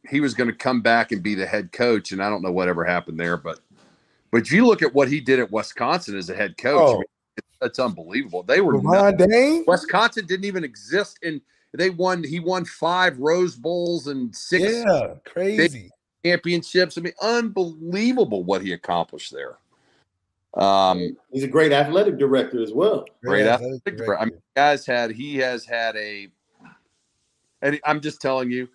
he 0.09 0.21
was 0.21 0.35
going 0.35 0.51
to 0.51 0.57
come 0.57 0.81
back 0.81 1.13
and 1.13 1.23
be 1.23 1.35
the 1.35 1.47
head 1.47 1.73
coach, 1.73 2.13
and 2.13 2.23
I 2.23 2.29
don't 2.29 2.43
know 2.43 2.53
whatever 2.53 2.85
happened 2.85 3.19
there. 3.19 3.37
But, 3.37 3.61
but 4.31 4.51
you 4.51 4.67
look 4.67 4.83
at 4.83 4.95
what 4.95 5.09
he 5.09 5.21
did 5.21 5.39
at 5.39 5.51
Wisconsin 5.51 6.17
as 6.17 6.31
a 6.31 6.35
head 6.35 6.57
coach, 6.57 6.81
I 6.81 6.93
Oh. 6.93 6.99
mean, 6.99 7.05
it's, 7.37 7.47
it's 7.63 7.79
unbelievable. 7.79 8.43
They 8.43 8.61
were 8.61 8.79
Ron 8.79 9.17
Dayne? 9.17 9.65
Wisconsin 9.67 10.27
didn't 10.27 10.45
even 10.45 10.65
exist, 10.65 11.19
and 11.23 11.41
they 11.73 11.91
won. 11.91 12.23
He 12.23 12.39
won 12.41 12.65
five 12.65 13.19
Rose 13.19 13.57
Bowls 13.57 14.07
and 14.07 14.35
six 14.35 14.63
Yeah, 14.63 15.15
crazy. 15.25 15.91
championships. 16.25 16.97
I 16.97 17.01
mean, 17.01 17.15
unbelievable 17.21 18.45
what 18.45 18.63
he 18.63 18.73
accomplished 18.73 19.33
there. 19.33 19.57
Um, 20.63 21.17
He's 21.33 21.43
a 21.43 21.49
great 21.49 21.73
athletic 21.73 22.17
director 22.19 22.63
as 22.63 22.73
well. 22.73 23.07
Great 23.25 23.47
Yeah, 23.47 23.55
athletic 23.55 23.79
athletic 23.87 23.99
director. 24.07 24.19
I 24.21 24.25
mean, 24.27 24.43
guys 24.55 24.87
had 24.87 25.11
he 25.11 25.37
has 25.39 25.65
had 25.67 25.97
a, 25.97 26.29
and 27.63 27.81
I'm 27.85 28.01
just 28.01 28.21
telling 28.21 28.51
you, 28.51 28.69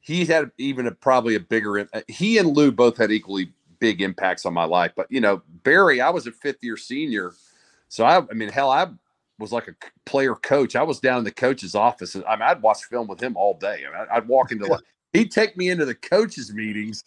he 0.00 0.24
had 0.24 0.50
even 0.58 0.86
a 0.86 0.92
probably 0.92 1.34
a 1.34 1.40
bigger. 1.40 1.78
Uh, 1.80 2.00
he 2.08 2.38
and 2.38 2.56
Lou 2.56 2.72
both 2.72 2.96
had 2.96 3.10
equally 3.12 3.52
big 3.78 4.02
impacts 4.02 4.46
on 4.46 4.54
my 4.54 4.64
life. 4.64 4.92
But 4.96 5.10
you 5.10 5.20
know, 5.20 5.42
Barry, 5.62 6.00
I 6.00 6.10
was 6.10 6.26
a 6.26 6.32
fifth 6.32 6.62
year 6.62 6.76
senior, 6.76 7.32
so 7.88 8.04
I, 8.04 8.18
I 8.18 8.34
mean, 8.34 8.48
hell, 8.48 8.70
I 8.70 8.88
was 9.38 9.52
like 9.52 9.68
a 9.68 9.74
player 10.06 10.34
coach. 10.34 10.76
I 10.76 10.82
was 10.82 11.00
down 11.00 11.18
in 11.18 11.24
the 11.24 11.30
coach's 11.30 11.74
office, 11.74 12.14
and 12.14 12.24
I 12.24 12.36
mean, 12.36 12.42
I'd 12.42 12.62
watch 12.62 12.84
film 12.84 13.08
with 13.08 13.22
him 13.22 13.36
all 13.36 13.54
day. 13.54 13.84
I 13.86 13.90
mean, 13.90 14.00
I'd, 14.00 14.16
I'd 14.18 14.28
walk 14.28 14.52
into 14.52 14.66
like 14.66 14.80
he'd 15.12 15.32
take 15.32 15.56
me 15.56 15.70
into 15.70 15.84
the 15.84 15.94
coaches 15.94 16.52
meetings. 16.52 17.04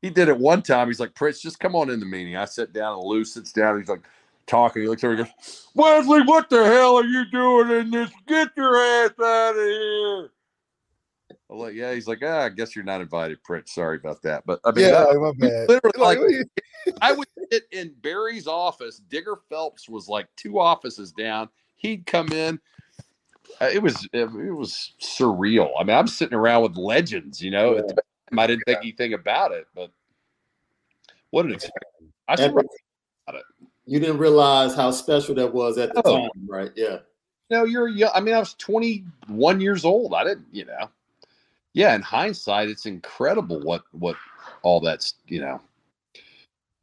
he 0.00 0.10
did 0.10 0.28
it 0.28 0.38
one 0.38 0.62
time. 0.62 0.88
He's 0.88 1.00
like, 1.00 1.14
Prince, 1.14 1.40
just 1.40 1.58
come 1.58 1.74
on 1.74 1.90
in 1.90 2.00
the 2.00 2.06
meeting. 2.06 2.36
I 2.36 2.44
sit 2.44 2.72
down 2.72 2.98
and 2.98 3.06
Lou 3.06 3.24
sits 3.24 3.52
down. 3.52 3.78
He's 3.78 3.88
like 3.88 4.02
talking. 4.46 4.82
He 4.82 4.88
looks 4.88 5.04
over 5.04 5.14
and 5.14 5.24
goes, 5.24 5.66
Wesley, 5.74 6.22
what 6.22 6.48
the 6.48 6.64
hell 6.64 6.96
are 6.96 7.04
you 7.04 7.24
doing 7.30 7.70
in 7.70 7.90
this? 7.90 8.10
Get 8.26 8.48
your 8.56 8.76
ass 8.76 9.10
out 9.22 9.50
of 9.50 9.56
here. 9.56 10.30
I'm 11.50 11.58
like, 11.58 11.74
yeah. 11.74 11.92
He's 11.92 12.08
like, 12.08 12.20
ah, 12.24 12.42
I 12.42 12.48
guess 12.48 12.74
you're 12.74 12.84
not 12.84 13.00
invited, 13.00 13.42
Prince. 13.42 13.72
Sorry 13.72 13.96
about 13.96 14.22
that. 14.22 14.44
But 14.46 14.60
I 14.64 14.72
mean, 14.72 14.86
yeah, 14.86 15.06
my 15.14 15.32
bad. 15.36 15.68
literally, 15.68 15.98
like, 15.98 16.18
I 17.00 17.12
would 17.12 17.28
sit 17.50 17.64
in 17.72 17.94
Barry's 18.02 18.46
office. 18.46 19.00
Digger 19.08 19.36
Phelps 19.48 19.88
was 19.88 20.08
like 20.08 20.28
two 20.36 20.58
offices 20.58 21.12
down. 21.12 21.48
He'd 21.76 22.06
come 22.06 22.32
in. 22.32 22.58
Uh, 23.60 23.70
It 23.72 23.82
was 23.82 24.08
it, 24.12 24.22
it 24.22 24.52
was 24.52 24.94
surreal. 25.00 25.70
I 25.78 25.84
mean, 25.84 25.96
I'm 25.96 26.08
sitting 26.08 26.36
around 26.36 26.62
with 26.62 26.76
legends. 26.76 27.40
You 27.40 27.52
know, 27.52 27.76
At 27.76 27.88
the 27.88 27.94
time, 27.94 28.38
I 28.38 28.46
didn't 28.46 28.64
think 28.66 28.78
anything 28.78 29.14
about 29.14 29.52
it, 29.52 29.66
but 29.74 29.90
what 31.30 31.46
an 31.46 31.52
experience! 31.52 32.14
I 32.28 32.34
And 32.34 32.52
should, 32.52 32.66
you 33.86 34.00
didn't 34.00 34.18
realize 34.18 34.74
how 34.74 34.90
special 34.90 35.34
that 35.36 35.52
was 35.52 35.78
at 35.78 35.94
the 35.94 36.02
time, 36.02 36.30
right? 36.48 36.72
Yeah. 36.74 36.98
No, 37.50 37.64
you're 37.64 37.88
young. 37.88 38.10
I 38.12 38.20
mean, 38.20 38.34
I 38.34 38.40
was 38.40 38.54
21 38.54 39.60
years 39.60 39.84
old. 39.84 40.12
I 40.12 40.24
didn't, 40.24 40.46
you 40.50 40.64
know. 40.64 40.90
Yeah, 41.76 41.94
in 41.94 42.00
hindsight, 42.00 42.70
it's 42.70 42.86
incredible 42.86 43.60
what 43.60 43.82
what 43.92 44.16
all 44.62 44.80
that's, 44.80 45.16
you 45.26 45.42
know, 45.42 45.60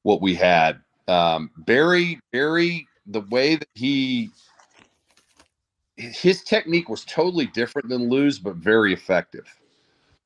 what 0.04 0.22
we 0.22 0.36
had. 0.36 0.82
Um 1.08 1.50
Barry, 1.58 2.20
Barry, 2.32 2.88
the 3.08 3.22
way 3.22 3.56
that 3.56 3.68
he 3.74 4.30
his 5.98 6.44
technique 6.44 6.90
was 6.90 7.06
totally 7.06 7.48
different 7.48 7.90
than 7.90 8.08
Lou's, 8.08 8.38
but 8.38 8.58
very 8.58 8.94
effective. 8.94 9.48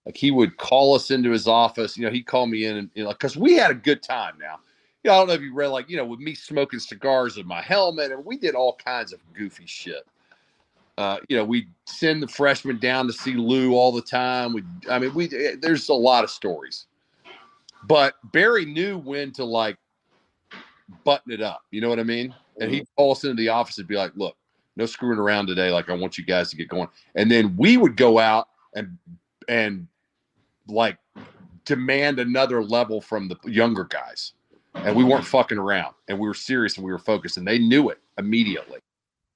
Like 0.05 0.17
he 0.17 0.31
would 0.31 0.57
call 0.57 0.95
us 0.95 1.11
into 1.11 1.31
his 1.31 1.47
office. 1.47 1.95
You 1.95 2.05
know, 2.05 2.11
he'd 2.11 2.27
call 2.27 2.45
me 2.45 2.65
in 2.65 2.75
and 2.75 2.89
you 2.93 3.05
know, 3.05 3.11
because 3.11 3.37
we 3.37 3.53
had 3.55 3.71
a 3.71 3.75
good 3.75 4.03
time 4.03 4.35
now. 4.37 4.59
You 5.01 5.11
know, 5.11 5.15
I 5.15 5.17
don't 5.19 5.27
know 5.29 5.33
if 5.35 5.41
you 5.41 5.53
read 5.53 5.67
like, 5.67 5.89
you 5.89 5.95
know, 5.95 6.05
with 6.05 6.19
me 6.19 6.35
smoking 6.35 6.79
cigars 6.79 7.37
in 7.37 7.47
my 7.47 7.61
helmet, 7.61 8.11
and 8.11 8.25
we 8.25 8.37
did 8.37 8.53
all 8.53 8.75
kinds 8.75 9.13
of 9.13 9.21
goofy 9.33 9.65
shit 9.65 10.03
uh, 10.97 11.19
you 11.29 11.37
know, 11.37 11.45
we 11.45 11.67
send 11.85 12.23
the 12.23 12.27
freshmen 12.27 12.79
down 12.79 13.05
to 13.05 13.13
see 13.13 13.35
Lou 13.35 13.73
all 13.73 13.91
the 13.91 14.01
time. 14.01 14.53
We, 14.53 14.63
I 14.89 14.97
mean, 14.97 15.13
we 15.13 15.27
there's 15.61 15.89
a 15.89 15.93
lot 15.93 16.23
of 16.23 16.29
stories, 16.29 16.87
but 17.83 18.15
Barry 18.31 18.65
knew 18.65 18.97
when 18.97 19.31
to 19.33 19.45
like 19.45 19.77
button 21.03 21.31
it 21.31 21.41
up. 21.41 21.61
You 21.69 21.81
know 21.81 21.89
what 21.89 21.99
I 21.99 22.03
mean? 22.03 22.33
And 22.59 22.71
he'd 22.71 22.87
call 22.95 23.11
us 23.11 23.23
into 23.23 23.35
the 23.35 23.49
office 23.49 23.77
and 23.77 23.87
be 23.87 23.95
like, 23.95 24.11
"Look, 24.15 24.35
no 24.75 24.87
screwing 24.87 25.19
around 25.19 25.45
today. 25.45 25.69
Like, 25.69 25.89
I 25.89 25.93
want 25.93 26.17
you 26.17 26.25
guys 26.25 26.49
to 26.49 26.55
get 26.55 26.67
going." 26.67 26.87
And 27.13 27.29
then 27.29 27.55
we 27.57 27.77
would 27.77 27.95
go 27.95 28.17
out 28.17 28.47
and 28.73 28.97
and 29.47 29.87
like 30.67 30.97
demand 31.65 32.17
another 32.17 32.63
level 32.63 33.01
from 33.01 33.27
the 33.27 33.37
younger 33.45 33.83
guys, 33.83 34.33
and 34.73 34.95
we 34.95 35.03
weren't 35.03 35.25
fucking 35.25 35.59
around, 35.59 35.93
and 36.07 36.17
we 36.17 36.27
were 36.27 36.33
serious 36.33 36.75
and 36.77 36.85
we 36.85 36.91
were 36.91 36.97
focused, 36.97 37.37
and 37.37 37.47
they 37.47 37.59
knew 37.59 37.89
it 37.89 37.99
immediately. 38.17 38.79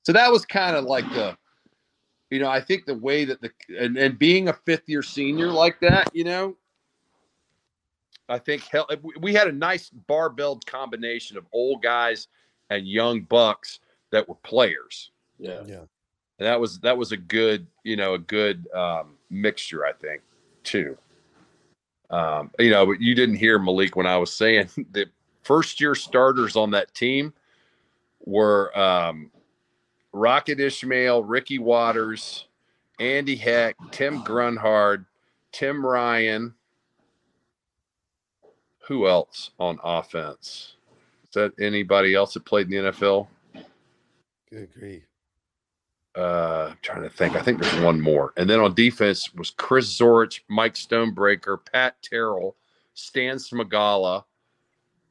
So 0.04 0.12
that 0.14 0.32
was 0.32 0.44
kind 0.44 0.76
of 0.76 0.86
like 0.86 1.08
the 1.14 1.38
you 2.32 2.40
know, 2.40 2.50
I 2.50 2.62
think 2.62 2.86
the 2.86 2.96
way 2.96 3.26
that 3.26 3.42
the 3.42 3.52
and, 3.78 3.98
and 3.98 4.18
being 4.18 4.48
a 4.48 4.54
fifth 4.54 4.88
year 4.88 5.04
senior 5.04 5.48
like 5.48 5.80
that, 5.82 6.10
you 6.16 6.24
know, 6.24 6.56
I 8.28 8.40
think 8.40 8.64
hell, 8.64 8.88
we- 9.04 9.14
we 9.20 9.34
had 9.34 9.48
a 9.48 9.52
nice 9.52 9.90
barbelled 9.90 10.66
combination 10.66 11.38
of 11.38 11.46
old 11.52 11.84
guys 11.84 12.30
and 12.70 12.88
young 12.88 13.22
bucks 13.22 13.80
that 14.12 14.28
were 14.28 14.36
players, 14.36 15.12
Yeah. 15.38 15.64
yeah. 15.66 15.80
and 16.40 16.48
that 16.48 16.60
was 16.60 16.80
that 16.80 16.98
was 16.98 17.12
a 17.12 17.18
good, 17.18 17.68
you 17.84 17.98
know, 17.98 18.14
a 18.14 18.20
good 18.20 18.68
um, 18.74 19.18
mixture, 19.30 19.86
I 19.86 19.92
think, 19.92 20.22
too. 20.64 20.98
Um, 22.10 22.52
you 22.60 22.70
know, 22.70 22.86
but 22.86 23.02
you 23.02 23.14
didn't 23.16 23.36
hear 23.36 23.60
Malik 23.60 23.96
when 23.98 24.08
I 24.08 24.18
was 24.18 24.32
saying 24.34 24.70
the 24.92 25.08
first 25.44 25.82
year 25.82 25.96
starters 25.96 26.56
on 26.56 26.72
that 26.72 26.94
team 26.94 27.34
were 28.26 28.78
um, 28.78 29.32
Rocket 30.14 30.60
Ismail, 30.60 31.24
Ricky 31.24 31.60
Watters, 31.60 32.46
Andy 33.00 33.36
Heck, 33.36 33.76
Tim 33.92 34.24
Grunhard, 34.24 35.06
Tim 35.52 35.86
Ryan. 35.86 36.54
Who 38.88 39.08
else 39.08 39.52
on 39.60 39.80
offense? 39.84 40.76
Is 41.24 41.34
that 41.36 41.54
anybody 41.60 42.14
else 42.14 42.34
that 42.34 42.46
played 42.46 42.72
in 42.72 42.84
the 42.84 42.92
NFL? 42.92 43.28
Good 44.50 44.74
grief. 44.74 45.04
Uh, 46.18 46.68
I'm 46.72 46.78
trying 46.82 47.04
to 47.04 47.10
think. 47.10 47.36
I 47.38 47.42
think 47.42 47.62
there's 47.62 47.82
one 47.82 48.02
more. 48.02 48.34
And 48.36 48.50
then 48.50 48.60
on 48.60 48.74
defense 48.74 49.34
was 49.34 49.52
Chris 49.52 49.98
Zorich, 49.98 50.42
Mike 50.50 50.76
Stonebreaker, 50.76 51.58
Pat 51.72 51.96
Terrell, 52.02 52.58
Stan 52.94 53.38
Smagala, 53.38 54.26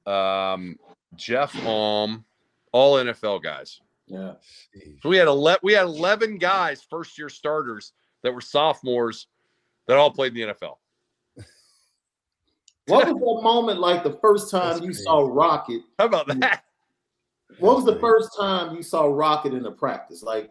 um, 0.06 0.78
Jeff 1.16 1.56
Alm, 1.66 2.24
all 2.72 2.96
NFL 2.96 3.42
guys. 3.42 3.80
Yeah. 4.10 4.32
So 5.02 5.08
we 5.08 5.16
had 5.16 5.28
ele- 5.28 5.58
we 5.62 5.72
had 5.72 5.84
11 5.84 6.38
guys, 6.38 6.82
first 6.82 7.16
year 7.16 7.28
starters 7.28 7.92
that 8.22 8.34
were 8.34 8.40
sophomores 8.40 9.28
that 9.86 9.96
all 9.96 10.10
played 10.10 10.36
in 10.36 10.48
the 10.48 10.54
NFL. 10.54 10.76
What 12.86 13.06
was 13.06 13.14
that 13.14 13.42
moment 13.42 13.78
like 13.78 14.02
the 14.02 14.18
first 14.20 14.50
time 14.50 14.70
That's 14.70 14.80
you 14.80 14.86
crazy. 14.88 15.04
saw 15.04 15.20
Rocket? 15.20 15.82
How 15.98 16.06
about 16.06 16.26
that? 16.40 16.64
What 17.60 17.76
was 17.76 17.84
the 17.84 17.92
That's 17.92 18.00
first 18.00 18.30
time 18.36 18.74
you 18.74 18.82
saw 18.82 19.04
Rocket 19.04 19.54
in 19.54 19.62
the 19.62 19.70
practice? 19.70 20.24
Like 20.24 20.50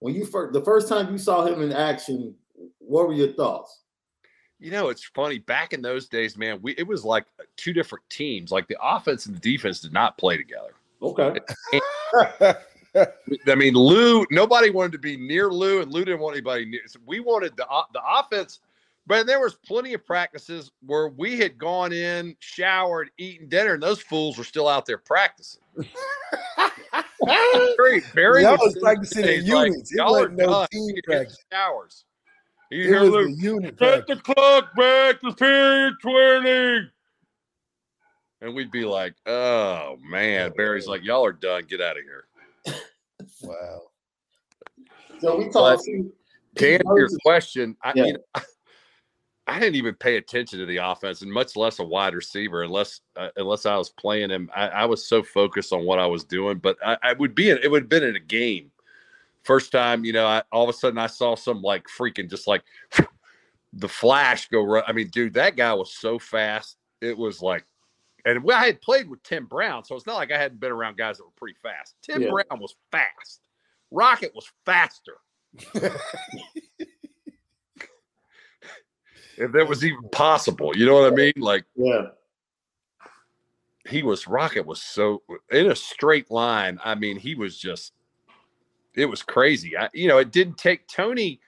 when 0.00 0.14
you 0.14 0.26
first 0.26 0.52
the 0.52 0.60
first 0.60 0.88
time 0.88 1.10
you 1.10 1.16
saw 1.18 1.46
him 1.46 1.62
in 1.62 1.72
action, 1.72 2.34
what 2.78 3.08
were 3.08 3.14
your 3.14 3.32
thoughts? 3.32 3.80
You 4.58 4.70
know, 4.70 4.88
it's 4.88 5.04
funny. 5.04 5.38
Back 5.38 5.72
in 5.72 5.80
those 5.80 6.08
days, 6.08 6.36
man, 6.36 6.60
we 6.60 6.74
it 6.76 6.86
was 6.86 7.04
like 7.04 7.24
uh, 7.40 7.44
two 7.56 7.72
different 7.72 8.04
teams. 8.10 8.50
Like 8.50 8.68
the 8.68 8.76
offense 8.82 9.26
and 9.26 9.36
the 9.36 9.40
defense 9.40 9.80
did 9.80 9.92
not 9.92 10.18
play 10.18 10.36
together. 10.36 10.74
Okay. 11.00 11.38
I 12.94 13.54
mean, 13.54 13.74
Lou. 13.74 14.24
Nobody 14.30 14.70
wanted 14.70 14.92
to 14.92 14.98
be 14.98 15.16
near 15.16 15.50
Lou, 15.50 15.82
and 15.82 15.92
Lou 15.92 16.04
didn't 16.04 16.20
want 16.20 16.34
anybody 16.36 16.64
near. 16.64 16.80
So 16.86 16.98
we 17.06 17.20
wanted 17.20 17.56
the 17.56 17.66
uh, 17.68 17.82
the 17.92 18.00
offense, 18.04 18.60
but 19.06 19.26
there 19.26 19.40
was 19.40 19.54
plenty 19.54 19.94
of 19.94 20.04
practices 20.06 20.70
where 20.86 21.08
we 21.08 21.38
had 21.38 21.58
gone 21.58 21.92
in, 21.92 22.34
showered, 22.40 23.10
eaten 23.18 23.48
dinner, 23.48 23.74
and 23.74 23.82
those 23.82 24.00
fools 24.00 24.38
were 24.38 24.44
still 24.44 24.68
out 24.68 24.86
there 24.86 24.98
practicing. 24.98 25.60
Very, 27.76 28.00
very. 28.14 28.42
Y'all 28.42 28.56
was 28.58 28.76
practicing 28.80 29.24
in 29.24 29.44
units. 29.44 29.92
It 29.92 29.96
Y'all 29.96 30.16
are 30.16 30.20
wasn't 30.30 30.36
no 30.38 30.66
team 30.70 30.94
the 30.94 31.02
practice. 31.02 31.36
Showers. 31.52 32.04
You 32.70 32.82
It 32.84 32.86
hear 32.86 33.00
was 33.00 33.10
Lou? 33.10 33.26
a 33.26 33.30
unit 33.30 33.78
Set 33.78 34.06
practice. 34.06 34.18
the 34.26 34.34
clock 34.34 34.74
back 34.76 35.20
to 35.20 35.32
period 35.34 35.94
20. 36.00 36.90
And 38.40 38.54
we'd 38.54 38.70
be 38.70 38.84
like, 38.84 39.14
oh 39.26 39.96
man. 40.08 40.52
Barry's 40.56 40.86
like, 40.86 41.02
y'all 41.02 41.24
are 41.24 41.32
done. 41.32 41.64
Get 41.68 41.80
out 41.80 41.98
of 41.98 42.04
here. 42.04 42.27
Wow. 43.42 43.82
So 45.20 45.36
we 45.36 45.48
talked. 45.48 45.84
To 46.56 46.74
answer 46.74 46.84
your 46.96 47.08
question, 47.22 47.76
I, 47.82 47.92
Yeah. 47.94 48.12
know, 48.12 48.18
I 49.46 49.58
didn't 49.58 49.76
even 49.76 49.94
pay 49.94 50.16
attention 50.16 50.58
to 50.58 50.66
the 50.66 50.76
offense 50.76 51.22
and 51.22 51.32
much 51.32 51.56
less 51.56 51.78
a 51.78 51.84
wide 51.84 52.14
receiver 52.14 52.62
unless 52.62 53.00
uh, 53.16 53.30
unless 53.36 53.64
I 53.64 53.76
was 53.76 53.90
playing 53.90 54.30
him. 54.30 54.50
I, 54.54 54.68
I 54.68 54.84
was 54.84 55.06
so 55.06 55.22
focused 55.22 55.72
on 55.72 55.84
what 55.84 55.98
I 55.98 56.06
was 56.06 56.24
doing, 56.24 56.58
but 56.58 56.76
I, 56.84 56.98
I 57.02 57.12
would 57.14 57.34
be 57.34 57.50
in, 57.50 57.58
it 57.62 57.70
would 57.70 57.84
have 57.84 57.88
been 57.88 58.04
in 58.04 58.16
a 58.16 58.20
game. 58.20 58.70
First 59.44 59.72
time, 59.72 60.04
you 60.04 60.12
know, 60.12 60.26
I, 60.26 60.42
all 60.52 60.64
of 60.64 60.68
a 60.68 60.78
sudden 60.78 60.98
I 60.98 61.06
saw 61.06 61.34
some 61.34 61.62
like 61.62 61.86
freaking 61.86 62.28
just 62.28 62.46
like 62.46 62.62
the 63.72 63.88
flash 63.88 64.48
go 64.48 64.62
run. 64.62 64.84
I 64.86 64.92
mean, 64.92 65.08
dude, 65.08 65.34
that 65.34 65.56
guy 65.56 65.72
was 65.72 65.94
so 65.94 66.18
fast. 66.18 66.76
It 67.00 67.16
was 67.16 67.40
like, 67.40 67.64
and 68.24 68.42
I 68.52 68.66
had 68.66 68.80
played 68.80 69.08
with 69.08 69.22
Tim 69.22 69.46
Brown, 69.46 69.84
so 69.84 69.94
it's 69.96 70.06
not 70.06 70.16
like 70.16 70.32
I 70.32 70.38
hadn't 70.38 70.60
been 70.60 70.72
around 70.72 70.96
guys 70.96 71.18
that 71.18 71.24
were 71.24 71.30
pretty 71.36 71.56
fast. 71.62 71.94
Tim 72.02 72.22
Yeah. 72.22 72.30
Brown 72.30 72.60
was 72.60 72.74
fast. 72.90 73.40
Rocket 73.90 74.34
was 74.34 74.50
faster. 74.64 75.16
if 79.38 79.52
that 79.52 79.68
was 79.68 79.84
even 79.84 80.08
possible. 80.10 80.76
You 80.76 80.86
know 80.86 80.94
what 81.00 81.12
I 81.12 81.14
mean? 81.16 81.32
Like 81.36 81.64
Yeah. 81.76 82.08
he 83.88 84.02
was 84.02 84.26
Rocket 84.26 84.66
was 84.66 84.82
so 84.82 85.22
in 85.50 85.70
a 85.70 85.76
straight 85.76 86.30
line. 86.30 86.78
I 86.84 86.94
mean, 86.94 87.16
he 87.18 87.34
was 87.34 87.58
just 87.58 87.92
it 88.94 89.06
was 89.06 89.22
crazy. 89.22 89.76
I, 89.76 89.88
you 89.94 90.08
know, 90.08 90.18
it 90.18 90.32
didn't 90.32 90.58
take 90.58 90.88
Tony. 90.88 91.40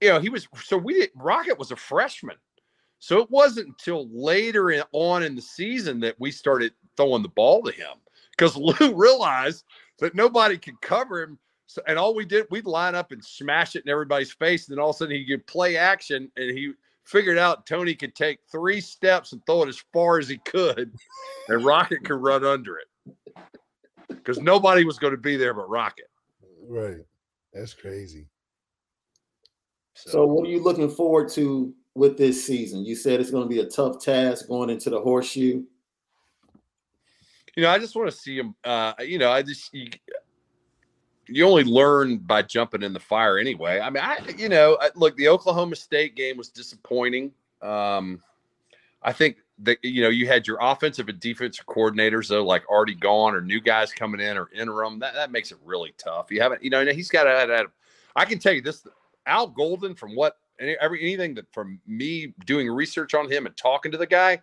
You 0.00 0.08
know, 0.10 0.18
he 0.20 0.28
was 0.28 0.48
so 0.64 0.76
we 0.76 0.94
did 0.94 1.10
Rocket 1.14 1.58
was 1.58 1.70
a 1.70 1.76
freshman. 1.76 2.36
So 3.00 3.18
it 3.18 3.30
wasn't 3.30 3.68
until 3.68 4.08
later 4.12 4.70
in, 4.70 4.82
on 4.92 5.22
in 5.22 5.34
the 5.34 5.42
season 5.42 6.00
that 6.00 6.14
we 6.18 6.30
started 6.30 6.72
throwing 6.96 7.22
the 7.22 7.28
ball 7.28 7.62
to 7.62 7.72
him 7.72 7.96
because 8.36 8.56
Lou 8.56 8.94
realized 8.94 9.64
that 9.98 10.14
nobody 10.14 10.56
could 10.56 10.80
cover 10.80 11.22
him. 11.22 11.38
So, 11.66 11.82
and 11.86 11.98
all 11.98 12.14
we 12.14 12.24
did, 12.24 12.46
we'd 12.50 12.66
line 12.66 12.94
up 12.94 13.12
and 13.12 13.24
smash 13.24 13.74
it 13.74 13.84
in 13.84 13.90
everybody's 13.90 14.32
face. 14.32 14.68
And 14.68 14.76
then 14.76 14.82
all 14.82 14.90
of 14.90 14.96
a 14.96 14.98
sudden 14.98 15.16
he 15.16 15.24
could 15.24 15.46
play 15.46 15.76
action 15.76 16.30
and 16.36 16.56
he 16.56 16.72
figured 17.04 17.38
out 17.38 17.66
Tony 17.66 17.94
could 17.94 18.14
take 18.14 18.38
three 18.50 18.80
steps 18.80 19.32
and 19.32 19.44
throw 19.46 19.62
it 19.62 19.68
as 19.68 19.82
far 19.92 20.18
as 20.18 20.28
he 20.28 20.38
could, 20.38 20.92
and 21.48 21.64
Rocket 21.64 22.04
could 22.04 22.20
run 22.20 22.44
under 22.44 22.78
it 22.78 23.16
because 24.08 24.38
nobody 24.38 24.84
was 24.84 24.98
going 24.98 25.12
to 25.12 25.20
be 25.20 25.36
there 25.36 25.54
but 25.54 25.68
Rocket. 25.68 26.10
Right. 26.68 26.98
That's 27.52 27.74
crazy. 27.74 28.26
So 29.94 30.24
what 30.24 30.46
are 30.46 30.50
you 30.50 30.62
looking 30.62 30.88
forward 30.88 31.28
to 31.30 31.74
with 31.94 32.16
this 32.16 32.44
season? 32.44 32.84
You 32.84 32.94
said 32.94 33.20
it's 33.20 33.30
going 33.30 33.44
to 33.44 33.48
be 33.48 33.60
a 33.60 33.66
tough 33.66 34.02
task 34.02 34.48
going 34.48 34.70
into 34.70 34.90
the 34.90 35.00
horseshoe. 35.00 35.62
You 37.56 37.62
know, 37.64 37.70
I 37.70 37.78
just 37.78 37.96
want 37.96 38.10
to 38.10 38.16
see 38.16 38.38
him. 38.38 38.54
Uh, 38.64 38.94
you 39.00 39.18
know, 39.18 39.30
I 39.30 39.42
just 39.42 39.72
you, 39.74 39.90
you 41.26 41.46
only 41.46 41.64
learn 41.64 42.18
by 42.18 42.42
jumping 42.42 42.82
in 42.82 42.92
the 42.92 43.00
fire 43.00 43.38
anyway. 43.38 43.80
I 43.80 43.90
mean, 43.90 44.02
I 44.02 44.18
you 44.36 44.48
know, 44.48 44.78
I, 44.80 44.90
look, 44.94 45.16
the 45.16 45.28
Oklahoma 45.28 45.76
State 45.76 46.14
game 46.14 46.36
was 46.36 46.48
disappointing. 46.48 47.32
Um, 47.62 48.22
I 49.02 49.12
think 49.12 49.38
that 49.62 49.78
you 49.82 50.02
know 50.02 50.08
you 50.08 50.26
had 50.26 50.46
your 50.46 50.58
offensive 50.60 51.08
and 51.08 51.20
defensive 51.20 51.66
coordinators 51.66 52.28
though, 52.28 52.44
like 52.44 52.68
already 52.68 52.94
gone, 52.94 53.34
or 53.34 53.40
new 53.40 53.60
guys 53.60 53.92
coming 53.92 54.20
in, 54.20 54.36
or 54.36 54.48
interim. 54.54 54.98
That 54.98 55.14
that 55.14 55.30
makes 55.30 55.52
it 55.52 55.58
really 55.64 55.94
tough. 55.98 56.30
You 56.30 56.40
haven't, 56.40 56.62
you 56.62 56.70
know, 56.70 56.84
he's 56.86 57.10
got 57.10 57.24
to. 57.24 57.66
I 58.16 58.24
can 58.24 58.38
tell 58.38 58.52
you 58.52 58.62
this: 58.62 58.86
Al 59.26 59.46
Golden, 59.46 59.94
from 59.94 60.14
what 60.14 60.38
every 60.60 61.02
anything 61.02 61.34
that 61.34 61.52
from 61.52 61.80
me 61.86 62.34
doing 62.44 62.70
research 62.70 63.14
on 63.14 63.30
him 63.30 63.46
and 63.46 63.56
talking 63.56 63.90
to 63.92 63.98
the 63.98 64.06
guy, 64.06 64.40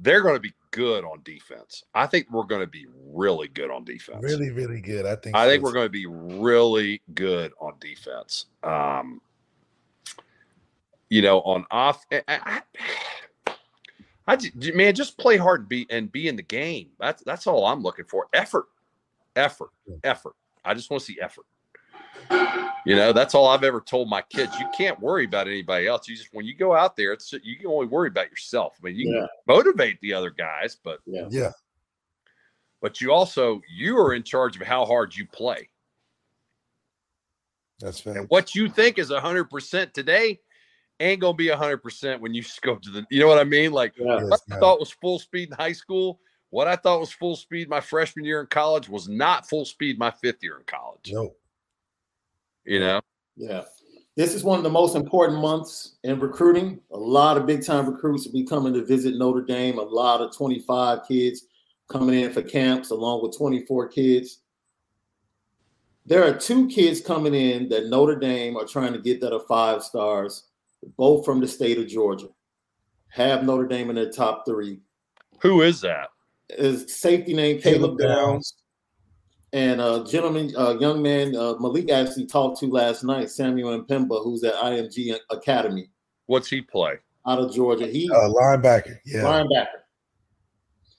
they're 0.00 0.22
going 0.22 0.36
to 0.36 0.40
be 0.40 0.52
good 0.70 1.04
on 1.04 1.20
defense. 1.24 1.84
I 1.94 2.06
think 2.06 2.30
we're 2.30 2.44
going 2.44 2.60
to 2.60 2.66
be 2.66 2.86
really 3.04 3.48
good 3.48 3.70
on 3.70 3.84
defense. 3.84 4.22
Really, 4.22 4.50
really 4.50 4.80
good. 4.80 5.06
I 5.06 5.16
think. 5.16 5.34
I 5.36 5.44
so. 5.44 5.50
think 5.50 5.64
we're 5.64 5.72
going 5.72 5.86
to 5.86 5.90
be 5.90 6.06
really 6.06 7.02
good 7.14 7.52
on 7.60 7.74
defense. 7.80 8.46
Um, 8.62 9.20
you 11.08 11.22
know, 11.22 11.40
on 11.40 11.64
off. 11.70 12.04
I, 12.12 12.22
I, 12.28 12.62
I, 14.26 14.38
man, 14.74 14.94
just 14.94 15.18
play 15.18 15.36
hard 15.36 15.60
and 15.60 15.68
be 15.68 15.86
and 15.90 16.12
be 16.12 16.28
in 16.28 16.36
the 16.36 16.42
game. 16.42 16.90
That's 17.00 17.22
that's 17.24 17.46
all 17.46 17.66
I'm 17.66 17.82
looking 17.82 18.04
for. 18.04 18.28
Effort, 18.32 18.66
effort, 19.34 19.70
effort. 20.04 20.34
I 20.64 20.74
just 20.74 20.90
want 20.90 21.02
to 21.02 21.12
see 21.12 21.18
effort. 21.20 21.46
You 22.30 22.96
know, 22.96 23.12
that's 23.12 23.34
all 23.34 23.46
I've 23.48 23.64
ever 23.64 23.82
told 23.82 24.08
my 24.08 24.22
kids. 24.22 24.58
You 24.58 24.66
can't 24.76 24.98
worry 24.98 25.26
about 25.26 25.46
anybody 25.46 25.86
else. 25.86 26.08
You 26.08 26.16
just 26.16 26.30
when 26.32 26.46
you 26.46 26.54
go 26.54 26.74
out 26.74 26.96
there, 26.96 27.12
it's 27.12 27.32
you 27.42 27.56
can 27.56 27.66
only 27.66 27.86
worry 27.86 28.08
about 28.08 28.30
yourself. 28.30 28.76
I 28.80 28.86
mean, 28.86 28.96
you 28.96 29.12
yeah. 29.12 29.20
can 29.20 29.28
motivate 29.46 30.00
the 30.00 30.14
other 30.14 30.30
guys, 30.30 30.78
but 30.82 31.00
yeah. 31.04 31.26
yeah. 31.28 31.50
But 32.80 33.00
you 33.00 33.12
also 33.12 33.60
you 33.70 33.98
are 33.98 34.14
in 34.14 34.22
charge 34.22 34.56
of 34.56 34.66
how 34.66 34.86
hard 34.86 35.14
you 35.14 35.26
play. 35.26 35.68
That's 37.80 38.00
fair. 38.00 38.22
What 38.24 38.54
you 38.54 38.68
think 38.68 38.98
is 38.98 39.10
hundred 39.10 39.50
percent 39.50 39.92
today 39.92 40.40
ain't 41.00 41.20
gonna 41.20 41.34
be 41.34 41.48
hundred 41.48 41.82
percent 41.82 42.22
when 42.22 42.32
you 42.34 42.42
go 42.62 42.76
to 42.76 42.90
the. 42.90 43.06
You 43.10 43.20
know 43.20 43.28
what 43.28 43.38
I 43.38 43.44
mean? 43.44 43.72
Like 43.72 43.94
yeah. 43.98 44.22
what 44.22 44.40
I 44.50 44.58
thought 44.58 44.80
was 44.80 44.90
full 44.90 45.18
speed 45.18 45.50
in 45.50 45.56
high 45.56 45.72
school. 45.72 46.20
What 46.50 46.68
I 46.68 46.76
thought 46.76 47.00
was 47.00 47.12
full 47.12 47.36
speed 47.36 47.68
my 47.68 47.80
freshman 47.80 48.24
year 48.24 48.40
in 48.40 48.46
college 48.46 48.88
was 48.88 49.08
not 49.08 49.46
full 49.46 49.66
speed 49.66 49.98
my 49.98 50.10
fifth 50.10 50.42
year 50.42 50.56
in 50.56 50.64
college. 50.64 51.12
No. 51.12 51.34
You 52.68 52.80
know. 52.80 53.00
Yeah. 53.36 53.62
This 54.14 54.34
is 54.34 54.44
one 54.44 54.58
of 54.58 54.64
the 54.64 54.70
most 54.70 54.94
important 54.94 55.40
months 55.40 55.96
in 56.04 56.20
recruiting. 56.20 56.80
A 56.92 56.98
lot 56.98 57.38
of 57.38 57.46
big 57.46 57.64
time 57.64 57.88
recruits 57.88 58.26
will 58.26 58.32
be 58.32 58.44
coming 58.44 58.74
to 58.74 58.84
visit 58.84 59.16
Notre 59.16 59.42
Dame. 59.42 59.78
A 59.78 59.82
lot 59.82 60.20
of 60.20 60.36
25 60.36 61.06
kids 61.08 61.44
coming 61.88 62.20
in 62.20 62.32
for 62.32 62.42
camps, 62.42 62.90
along 62.90 63.22
with 63.22 63.36
24 63.38 63.88
kids. 63.88 64.40
There 66.04 66.24
are 66.24 66.36
two 66.36 66.68
kids 66.68 67.00
coming 67.00 67.34
in 67.34 67.68
that 67.70 67.86
Notre 67.86 68.16
Dame 68.16 68.56
are 68.56 68.66
trying 68.66 68.92
to 68.92 68.98
get 68.98 69.20
that 69.20 69.32
are 69.32 69.46
five 69.48 69.82
stars 69.82 70.48
both 70.96 71.24
from 71.24 71.40
the 71.40 71.48
state 71.48 71.78
of 71.78 71.88
Georgia. 71.88 72.28
Have 73.10 73.44
Notre 73.44 73.66
Dame 73.66 73.90
in 73.90 73.96
their 73.96 74.10
top 74.10 74.44
three. 74.46 74.80
Who 75.40 75.62
is 75.62 75.80
that? 75.80 76.08
Is 76.50 76.94
safety 76.94 77.34
name 77.34 77.60
Caleb, 77.60 77.98
Caleb 77.98 78.16
Downs. 78.16 78.54
And 79.52 79.80
a 79.80 80.04
gentleman, 80.04 80.52
a 80.56 80.78
young 80.78 81.02
man, 81.02 81.34
uh, 81.34 81.54
Malik 81.58 81.90
actually 81.90 82.26
talked 82.26 82.60
to 82.60 82.66
last 82.66 83.02
night, 83.02 83.30
Samuel 83.30 83.82
M'Pemba, 83.82 84.22
who's 84.22 84.44
at 84.44 84.54
IMG 84.54 85.16
Academy. 85.30 85.88
What's 86.26 86.48
he 86.48 86.60
play? 86.60 86.98
Out 87.26 87.38
of 87.38 87.54
Georgia. 87.54 87.86
He 87.86 88.10
uh, 88.10 88.28
linebacker. 88.28 88.98
Yeah. 89.06 89.22
Linebacker. 89.22 89.66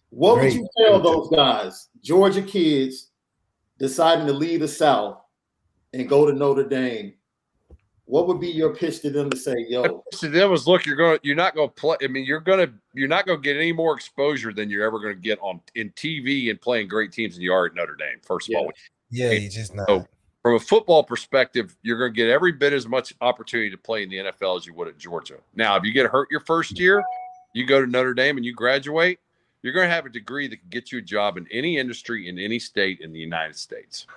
What 0.09 0.35
Great. 0.35 0.53
would 0.53 0.61
you 0.61 0.69
tell 0.77 0.99
those 0.99 1.29
guys, 1.29 1.89
Georgia 2.01 2.41
kids, 2.41 3.11
deciding 3.77 4.25
to 4.25 4.33
leave 4.33 4.61
the 4.61 4.67
South 4.67 5.21
and 5.93 6.09
go 6.09 6.25
to 6.25 6.33
Notre 6.33 6.67
Dame 6.67 7.13
what 8.09 8.27
would 8.27 8.39
be 8.39 8.47
your 8.49 8.75
pitch 8.75 9.01
to 9.01 9.11
them 9.11 9.29
to 9.29 9.37
say, 9.37 9.53
"Yo"? 9.69 10.03
To 10.13 10.27
them 10.27 10.49
was, 10.49 10.65
"Look, 10.67 10.87
you're 10.87 10.95
going, 10.95 11.19
you're 11.21 11.35
not 11.35 11.53
going 11.53 11.69
to 11.69 11.75
play. 11.75 11.95
I 12.01 12.07
mean, 12.07 12.25
you're 12.25 12.39
going 12.39 12.67
to, 12.67 12.73
you're 12.95 13.07
not 13.07 13.27
going 13.27 13.39
to 13.39 13.43
get 13.43 13.55
any 13.55 13.71
more 13.71 13.95
exposure 13.95 14.51
than 14.51 14.67
you're 14.67 14.83
ever 14.83 14.99
going 14.99 15.13
to 15.13 15.21
get 15.21 15.37
on 15.41 15.61
in 15.75 15.91
TV 15.91 16.49
and 16.49 16.59
playing 16.59 16.87
great 16.87 17.11
teams 17.11 17.35
than 17.35 17.43
you 17.43 17.53
are 17.53 17.67
at 17.67 17.75
Notre 17.75 17.95
Dame. 17.95 18.17
First 18.23 18.49
yeah. 18.49 18.57
of 18.57 18.65
all, 18.65 18.71
yeah, 19.11 19.31
you 19.31 19.47
just 19.47 19.75
know. 19.75 19.85
So 19.87 20.07
from 20.41 20.55
a 20.55 20.59
football 20.59 21.03
perspective, 21.03 21.77
you're 21.83 21.99
going 21.99 22.11
to 22.11 22.15
get 22.15 22.29
every 22.31 22.51
bit 22.51 22.73
as 22.73 22.87
much 22.87 23.13
opportunity 23.21 23.69
to 23.69 23.77
play 23.77 24.01
in 24.01 24.09
the 24.09 24.17
NFL 24.17 24.57
as 24.57 24.65
you 24.65 24.73
would 24.73 24.87
at 24.87 24.97
Georgia. 24.97 25.35
Now, 25.53 25.75
if 25.75 25.83
you 25.83 25.93
get 25.93 26.07
hurt 26.07 26.29
your 26.31 26.41
first 26.41 26.79
year, 26.79 27.03
you 27.53 27.67
go 27.67 27.79
to 27.79 27.85
Notre 27.85 28.15
Dame 28.15 28.37
and 28.37 28.45
you 28.45 28.53
graduate, 28.55 29.19
you're 29.61 29.73
going 29.73 29.87
to 29.87 29.93
have 29.93 30.07
a 30.07 30.09
degree 30.09 30.47
that 30.47 30.57
can 30.57 30.69
get 30.69 30.91
you 30.91 30.97
a 30.97 31.01
job 31.01 31.37
in 31.37 31.47
any 31.51 31.77
industry 31.77 32.27
in 32.27 32.39
any 32.39 32.57
state 32.57 33.01
in 33.01 33.13
the 33.13 33.19
United 33.19 33.55
States. 33.55 34.07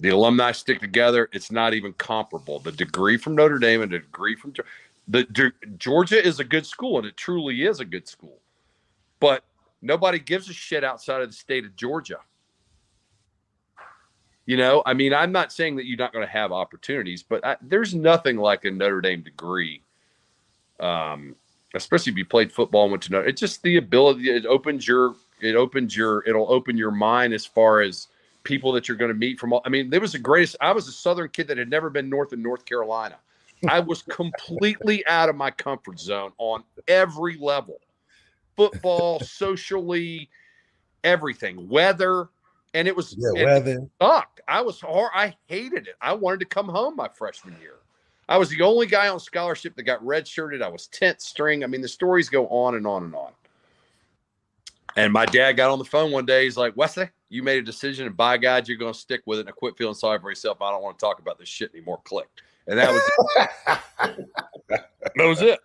The 0.00 0.10
alumni 0.10 0.52
stick 0.52 0.80
together. 0.80 1.28
It's 1.32 1.50
not 1.50 1.74
even 1.74 1.92
comparable. 1.94 2.60
The 2.60 2.72
degree 2.72 3.16
from 3.16 3.34
Notre 3.34 3.58
Dame 3.58 3.82
and 3.82 3.90
the 3.90 3.98
degree 3.98 4.36
from 4.36 4.54
the 5.08 5.52
Georgia 5.78 6.24
is 6.24 6.38
a 6.38 6.44
good 6.44 6.66
school, 6.66 6.98
and 6.98 7.06
it 7.06 7.16
truly 7.16 7.66
is 7.66 7.80
a 7.80 7.84
good 7.84 8.06
school. 8.06 8.38
But 9.20 9.44
nobody 9.82 10.18
gives 10.18 10.48
a 10.48 10.52
shit 10.52 10.84
outside 10.84 11.22
of 11.22 11.28
the 11.28 11.34
state 11.34 11.64
of 11.64 11.74
Georgia. 11.74 12.18
You 14.46 14.56
know, 14.56 14.82
I 14.86 14.94
mean, 14.94 15.12
I'm 15.12 15.32
not 15.32 15.52
saying 15.52 15.76
that 15.76 15.86
you're 15.86 15.98
not 15.98 16.12
going 16.12 16.24
to 16.24 16.32
have 16.32 16.52
opportunities, 16.52 17.22
but 17.22 17.44
I, 17.44 17.56
there's 17.60 17.94
nothing 17.94 18.36
like 18.36 18.64
a 18.64 18.70
Notre 18.70 19.00
Dame 19.00 19.22
degree. 19.22 19.82
Um, 20.80 21.34
especially 21.74 22.12
if 22.12 22.18
you 22.18 22.24
played 22.24 22.52
football 22.52 22.84
and 22.84 22.92
went 22.92 23.02
to 23.04 23.12
Notre. 23.12 23.28
It's 23.28 23.40
just 23.40 23.62
the 23.62 23.76
ability. 23.76 24.30
It 24.30 24.46
opens 24.46 24.86
your. 24.86 25.14
It 25.40 25.54
opens 25.54 25.96
your. 25.96 26.22
It'll 26.26 26.50
open 26.50 26.76
your 26.76 26.90
mind 26.90 27.34
as 27.34 27.44
far 27.44 27.80
as 27.80 28.08
people 28.48 28.72
that 28.72 28.88
you're 28.88 28.96
going 28.96 29.10
to 29.10 29.14
meet 29.16 29.38
from 29.38 29.52
all. 29.52 29.60
I 29.66 29.68
mean, 29.68 29.90
there 29.90 30.00
was 30.00 30.12
the 30.12 30.18
greatest. 30.18 30.56
I 30.60 30.72
was 30.72 30.88
a 30.88 30.92
Southern 30.92 31.28
kid 31.28 31.46
that 31.48 31.58
had 31.58 31.68
never 31.68 31.90
been 31.90 32.08
north 32.08 32.32
of 32.32 32.38
North 32.38 32.64
Carolina. 32.64 33.18
I 33.68 33.78
was 33.78 34.02
completely 34.08 35.06
out 35.06 35.28
of 35.28 35.36
my 35.36 35.50
comfort 35.50 36.00
zone 36.00 36.32
on 36.38 36.64
every 36.88 37.36
level 37.36 37.78
football, 38.56 39.20
socially, 39.22 40.30
everything, 41.04 41.68
weather. 41.68 42.30
And 42.74 42.88
it 42.88 42.96
was 42.96 43.14
yeah, 43.18 43.44
weather. 43.44 43.86
sucked. 44.00 44.40
I 44.48 44.62
was 44.62 44.80
hard. 44.80 45.10
I 45.14 45.36
hated 45.46 45.86
it. 45.86 45.96
I 46.00 46.14
wanted 46.14 46.40
to 46.40 46.46
come 46.46 46.68
home 46.68 46.96
my 46.96 47.08
freshman 47.08 47.56
year. 47.60 47.76
I 48.30 48.36
was 48.38 48.48
the 48.50 48.62
only 48.62 48.86
guy 48.86 49.08
on 49.08 49.20
scholarship 49.20 49.74
that 49.76 49.84
got 49.84 50.02
redshirted. 50.04 50.62
I 50.62 50.68
was 50.68 50.88
10th 50.88 51.20
string. 51.20 51.64
I 51.64 51.66
mean, 51.66 51.80
the 51.80 51.88
stories 51.88 52.28
go 52.28 52.46
on 52.48 52.74
and 52.74 52.86
on 52.86 53.04
and 53.04 53.14
on. 53.14 53.32
And 54.96 55.12
my 55.12 55.26
dad 55.26 55.52
got 55.52 55.70
on 55.70 55.78
the 55.78 55.84
phone 55.84 56.10
one 56.10 56.26
day. 56.26 56.44
He's 56.44 56.56
like, 56.56 56.76
Wesley, 56.76 57.08
you 57.28 57.42
made 57.42 57.58
a 57.58 57.62
decision, 57.62 58.06
and 58.06 58.16
by 58.16 58.36
God, 58.36 58.66
you're 58.66 58.78
going 58.78 58.92
to 58.92 58.98
stick 58.98 59.22
with 59.26 59.38
it 59.38 59.46
and 59.46 59.54
quit 59.54 59.76
feeling 59.76 59.94
sorry 59.94 60.18
for 60.18 60.30
yourself. 60.30 60.60
I 60.60 60.70
don't 60.70 60.82
want 60.82 60.98
to 60.98 61.04
talk 61.04 61.18
about 61.18 61.38
this 61.38 61.48
shit 61.48 61.70
anymore. 61.74 62.00
Click. 62.04 62.28
And 62.66 62.78
that 62.78 62.90
was 62.90 63.02
that 64.68 65.26
was 65.26 65.40
it. 65.40 65.60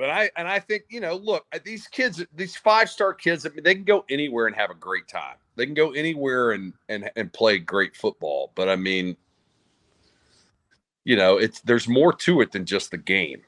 But 0.00 0.08
I 0.08 0.30
and 0.36 0.48
I 0.48 0.60
think 0.60 0.84
you 0.88 1.00
know, 1.00 1.16
look, 1.16 1.44
uh, 1.52 1.58
these 1.64 1.86
kids, 1.86 2.24
these 2.34 2.56
five 2.56 2.88
star 2.88 3.12
kids, 3.12 3.44
I 3.44 3.50
mean, 3.50 3.62
they 3.64 3.74
can 3.74 3.84
go 3.84 4.04
anywhere 4.08 4.46
and 4.46 4.56
have 4.56 4.70
a 4.70 4.74
great 4.74 5.08
time. 5.08 5.36
They 5.56 5.66
can 5.66 5.74
go 5.74 5.90
anywhere 5.90 6.52
and 6.52 6.72
and 6.88 7.10
and 7.16 7.32
play 7.32 7.58
great 7.58 7.94
football. 7.94 8.52
But 8.54 8.68
I 8.68 8.76
mean, 8.76 9.16
you 11.04 11.16
know, 11.16 11.36
it's 11.36 11.60
there's 11.60 11.88
more 11.88 12.12
to 12.14 12.40
it 12.40 12.52
than 12.52 12.64
just 12.64 12.92
the 12.92 12.98
game. 12.98 13.42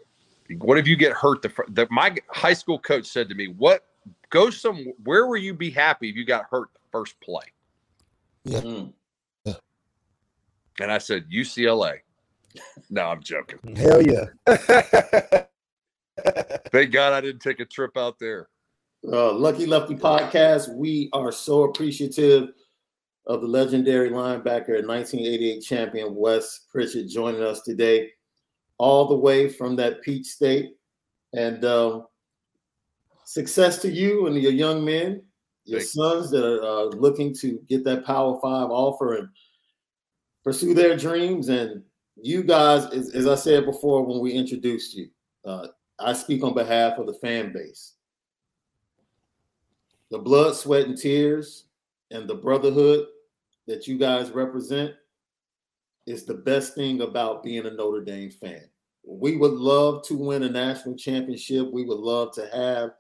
What 0.59 0.79
if 0.79 0.87
you 0.87 0.97
get 0.97 1.13
hurt? 1.13 1.43
The, 1.43 1.53
the 1.69 1.87
my 1.91 2.15
high 2.29 2.53
school 2.53 2.79
coach 2.79 3.07
said 3.07 3.29
to 3.29 3.35
me, 3.35 3.49
"What 3.49 3.85
go 4.31 4.51
some? 4.51 4.93
Where 5.05 5.27
will 5.27 5.39
you 5.39 5.55
be 5.55 5.71
happy 5.71 6.09
if 6.09 6.17
you 6.17 6.25
got 6.25 6.47
hurt 6.51 6.69
the 6.75 6.81
first 6.91 7.19
play?" 7.21 7.45
Yeah. 8.45 8.61
Mm. 8.61 8.93
yeah. 9.45 9.55
And 10.81 10.91
I 10.91 10.99
said 10.99 11.27
UCLA. 11.33 11.99
No, 12.91 13.07
I'm 13.07 13.23
joking. 13.23 13.59
Hell 13.77 14.03
yeah. 14.03 14.27
Thank 16.71 16.93
God 16.93 17.13
I 17.13 17.21
didn't 17.21 17.41
take 17.41 17.61
a 17.61 17.65
trip 17.65 17.97
out 17.97 18.19
there. 18.19 18.49
Uh, 19.07 19.33
Lucky 19.33 19.67
Lefty 19.67 19.95
podcast. 19.95 20.75
We 20.75 21.09
are 21.13 21.33
so 21.33 21.63
appreciative 21.65 22.51
of 23.27 23.41
the 23.41 23.47
legendary 23.47 24.11
linebacker 24.11 24.79
and 24.79 24.87
1988 24.87 25.63
champion 25.63 26.15
Wes 26.15 26.67
Pritchett 26.71 27.09
joining 27.09 27.43
us 27.43 27.63
today 27.63 28.11
all 28.83 29.07
the 29.07 29.15
way 29.15 29.49
from 29.49 29.77
that 29.77 30.03
Peach 30.03 30.27
State. 30.27 30.75
And 31.35 31.65
um, 31.65 32.07
success 33.25 33.81
to 33.83 33.91
you 33.91 34.27
and 34.27 34.37
your 34.37 34.51
young 34.51 34.85
men, 34.85 35.23
your 35.65 35.79
Thanks. 35.79 35.93
sons 35.93 36.31
that 36.33 36.45
are 36.45 36.63
uh, 36.65 36.85
looking 36.87 37.33
to 37.37 37.61
get 37.69 37.85
that 37.85 38.05
Power 38.05 38.41
Five 38.43 38.71
offer 38.71 39.15
and 39.15 39.29
pursue 40.43 40.75
their 40.75 40.97
dreams. 40.97 41.49
And 41.49 41.85
you 42.17 42.43
guys, 42.43 42.87
as, 42.87 43.15
as 43.15 43.29
I 43.29 43.37
said 43.37 43.67
before 43.67 44.05
when 44.05 44.19
we 44.19 44.33
introduced 44.33 44.95
you, 44.95 45.11
uh, 45.45 45.69
I 46.01 46.13
speak 46.13 46.43
on 46.43 46.53
behalf 46.53 46.99
of 46.99 47.07
the 47.07 47.15
fan 47.15 47.53
base. 47.53 47.95
The 50.11 50.19
blood, 50.19 50.57
sweat, 50.57 50.89
and 50.89 50.99
tears, 50.99 51.67
and 52.11 52.29
the 52.29 52.35
brotherhood 52.35 53.07
that 53.69 53.87
you 53.87 53.97
guys 53.97 54.33
represent 54.33 54.93
is 56.05 56.25
the 56.25 56.35
best 56.35 56.75
thing 56.75 57.03
about 57.03 57.45
being 57.45 57.65
a 57.65 57.71
Notre 57.71 58.03
Dame 58.05 58.31
fan. 58.31 58.65
We 59.05 59.37
would 59.37 59.53
love 59.53 60.03
to 60.05 60.17
win 60.17 60.45
a 60.45 60.49
national 60.49 60.97
championship. 60.97 61.71
We 61.73 61.85
would 61.85 61.99
love 61.99 62.33
to 62.35 62.49
have 62.53 62.91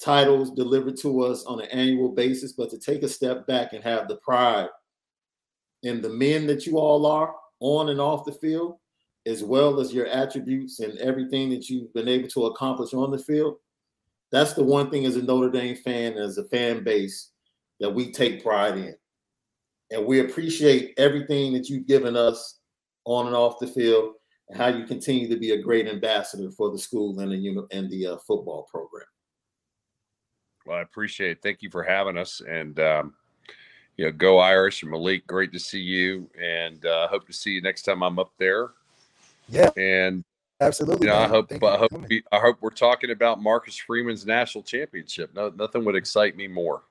titles 0.00 0.52
delivered 0.52 0.96
to 0.98 1.22
us 1.22 1.44
on 1.44 1.60
an 1.60 1.68
annual 1.70 2.10
basis, 2.10 2.52
but 2.52 2.70
to 2.70 2.78
take 2.78 3.02
a 3.02 3.08
step 3.08 3.46
back 3.46 3.72
and 3.72 3.82
have 3.82 4.08
the 4.08 4.16
pride 4.16 4.68
in 5.82 6.00
the 6.00 6.08
men 6.08 6.46
that 6.46 6.66
you 6.66 6.78
all 6.78 7.06
are 7.06 7.34
on 7.60 7.88
and 7.90 8.00
off 8.00 8.24
the 8.24 8.32
field, 8.32 8.78
as 9.26 9.42
well 9.42 9.80
as 9.80 9.92
your 9.92 10.06
attributes 10.06 10.80
and 10.80 10.98
everything 10.98 11.50
that 11.50 11.68
you've 11.68 11.92
been 11.94 12.08
able 12.08 12.28
to 12.28 12.46
accomplish 12.46 12.94
on 12.94 13.10
the 13.10 13.18
field. 13.18 13.56
That's 14.32 14.54
the 14.54 14.64
one 14.64 14.90
thing 14.90 15.04
as 15.04 15.16
a 15.16 15.22
Notre 15.22 15.50
Dame 15.50 15.76
fan, 15.76 16.14
as 16.14 16.38
a 16.38 16.44
fan 16.44 16.82
base, 16.84 17.30
that 17.80 17.90
we 17.90 18.12
take 18.12 18.42
pride 18.42 18.76
in. 18.78 18.94
And 19.90 20.06
we 20.06 20.20
appreciate 20.20 20.94
everything 20.96 21.52
that 21.52 21.68
you've 21.68 21.86
given 21.86 22.16
us 22.16 22.58
on 23.04 23.26
and 23.26 23.36
off 23.36 23.58
the 23.60 23.66
field 23.66 24.14
and 24.48 24.58
how 24.58 24.68
you 24.68 24.84
continue 24.84 25.28
to 25.28 25.36
be 25.36 25.52
a 25.52 25.62
great 25.62 25.88
ambassador 25.88 26.50
for 26.50 26.70
the 26.70 26.78
school 26.78 27.18
and 27.20 27.32
the, 27.32 27.66
and 27.70 27.90
the 27.90 28.06
uh, 28.06 28.16
football 28.18 28.68
program. 28.70 29.06
Well, 30.66 30.78
I 30.78 30.82
appreciate 30.82 31.30
it. 31.32 31.42
Thank 31.42 31.62
you 31.62 31.70
for 31.70 31.82
having 31.82 32.16
us. 32.16 32.40
And, 32.48 32.78
um, 32.80 33.14
you 33.96 34.06
know, 34.06 34.12
go 34.12 34.38
Irish 34.38 34.82
and 34.82 34.90
Malik. 34.90 35.26
Great 35.26 35.52
to 35.52 35.58
see 35.58 35.80
you. 35.80 36.30
And 36.40 36.84
uh, 36.86 37.08
hope 37.08 37.26
to 37.26 37.32
see 37.32 37.50
you 37.50 37.60
next 37.60 37.82
time 37.82 38.02
I'm 38.02 38.18
up 38.18 38.32
there. 38.38 38.70
Yeah. 39.48 39.70
And, 39.76 40.24
absolutely. 40.60 41.06
You 41.06 41.12
know, 41.12 41.18
I 41.18 41.28
hope, 41.28 41.52
I 41.62 41.76
hope, 41.76 41.92
we, 42.08 42.22
I 42.32 42.38
hope 42.38 42.56
we're 42.60 42.70
talking 42.70 43.10
about 43.10 43.42
Marcus 43.42 43.76
Freeman's 43.76 44.24
national 44.24 44.64
championship. 44.64 45.34
No, 45.34 45.50
nothing 45.50 45.84
would 45.84 45.96
excite 45.96 46.34
me 46.34 46.48
more. 46.48 46.84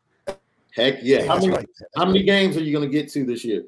Heck 0.76 1.00
yeah. 1.02 1.26
How 1.26 1.36
many, 1.36 1.50
right. 1.50 1.70
how 1.96 2.06
many 2.06 2.24
games 2.24 2.58
are 2.58 2.64
you 2.64 2.72
going 2.72 2.90
to 2.90 2.92
get 2.92 3.12
to 3.14 3.26
this 3.26 3.44
year? 3.44 3.64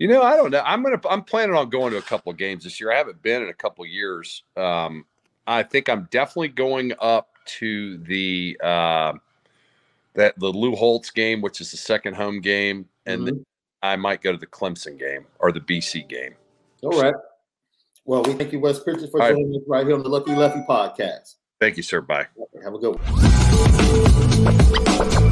You 0.00 0.08
know, 0.08 0.22
I 0.22 0.34
don't 0.34 0.50
know. 0.50 0.62
I'm 0.64 0.82
gonna. 0.82 0.98
I'm 1.10 1.22
planning 1.22 1.54
on 1.54 1.68
going 1.68 1.92
to 1.92 1.98
a 1.98 2.02
couple 2.02 2.32
of 2.32 2.38
games 2.38 2.64
this 2.64 2.80
year. 2.80 2.90
I 2.90 2.96
haven't 2.96 3.20
been 3.20 3.42
in 3.42 3.50
a 3.50 3.54
couple 3.54 3.84
of 3.84 3.90
years. 3.90 4.44
Um, 4.56 5.04
I 5.46 5.62
think 5.62 5.90
I'm 5.90 6.08
definitely 6.10 6.48
going 6.48 6.94
up 7.00 7.28
to 7.58 7.98
the 7.98 8.58
uh, 8.64 9.12
that 10.14 10.38
the 10.38 10.48
Lou 10.48 10.74
Holtz 10.74 11.10
game, 11.10 11.42
which 11.42 11.60
is 11.60 11.70
the 11.70 11.76
second 11.76 12.14
home 12.14 12.40
game, 12.40 12.88
and 13.04 13.28
mm-hmm. 13.28 13.42
I 13.82 13.96
might 13.96 14.22
go 14.22 14.32
to 14.32 14.38
the 14.38 14.46
Clemson 14.46 14.98
game 14.98 15.26
or 15.38 15.52
the 15.52 15.60
BC 15.60 16.08
game. 16.08 16.34
All 16.82 16.98
right. 16.98 17.14
Well, 18.06 18.22
we 18.22 18.32
thank 18.32 18.52
you, 18.52 18.60
Wes 18.60 18.80
Pritchett, 18.82 19.10
for 19.10 19.20
joining 19.20 19.50
right. 19.50 19.56
us 19.56 19.62
right 19.68 19.86
here 19.86 19.94
on 19.96 20.02
the 20.02 20.08
Lucky 20.08 20.34
Lefty 20.34 20.62
podcast. 20.66 21.34
Thank 21.60 21.76
you, 21.76 21.82
sir. 21.82 22.00
Bye. 22.00 22.26
Have 22.64 22.72
a 22.72 22.78
good 22.78 22.98
one. 24.98 25.29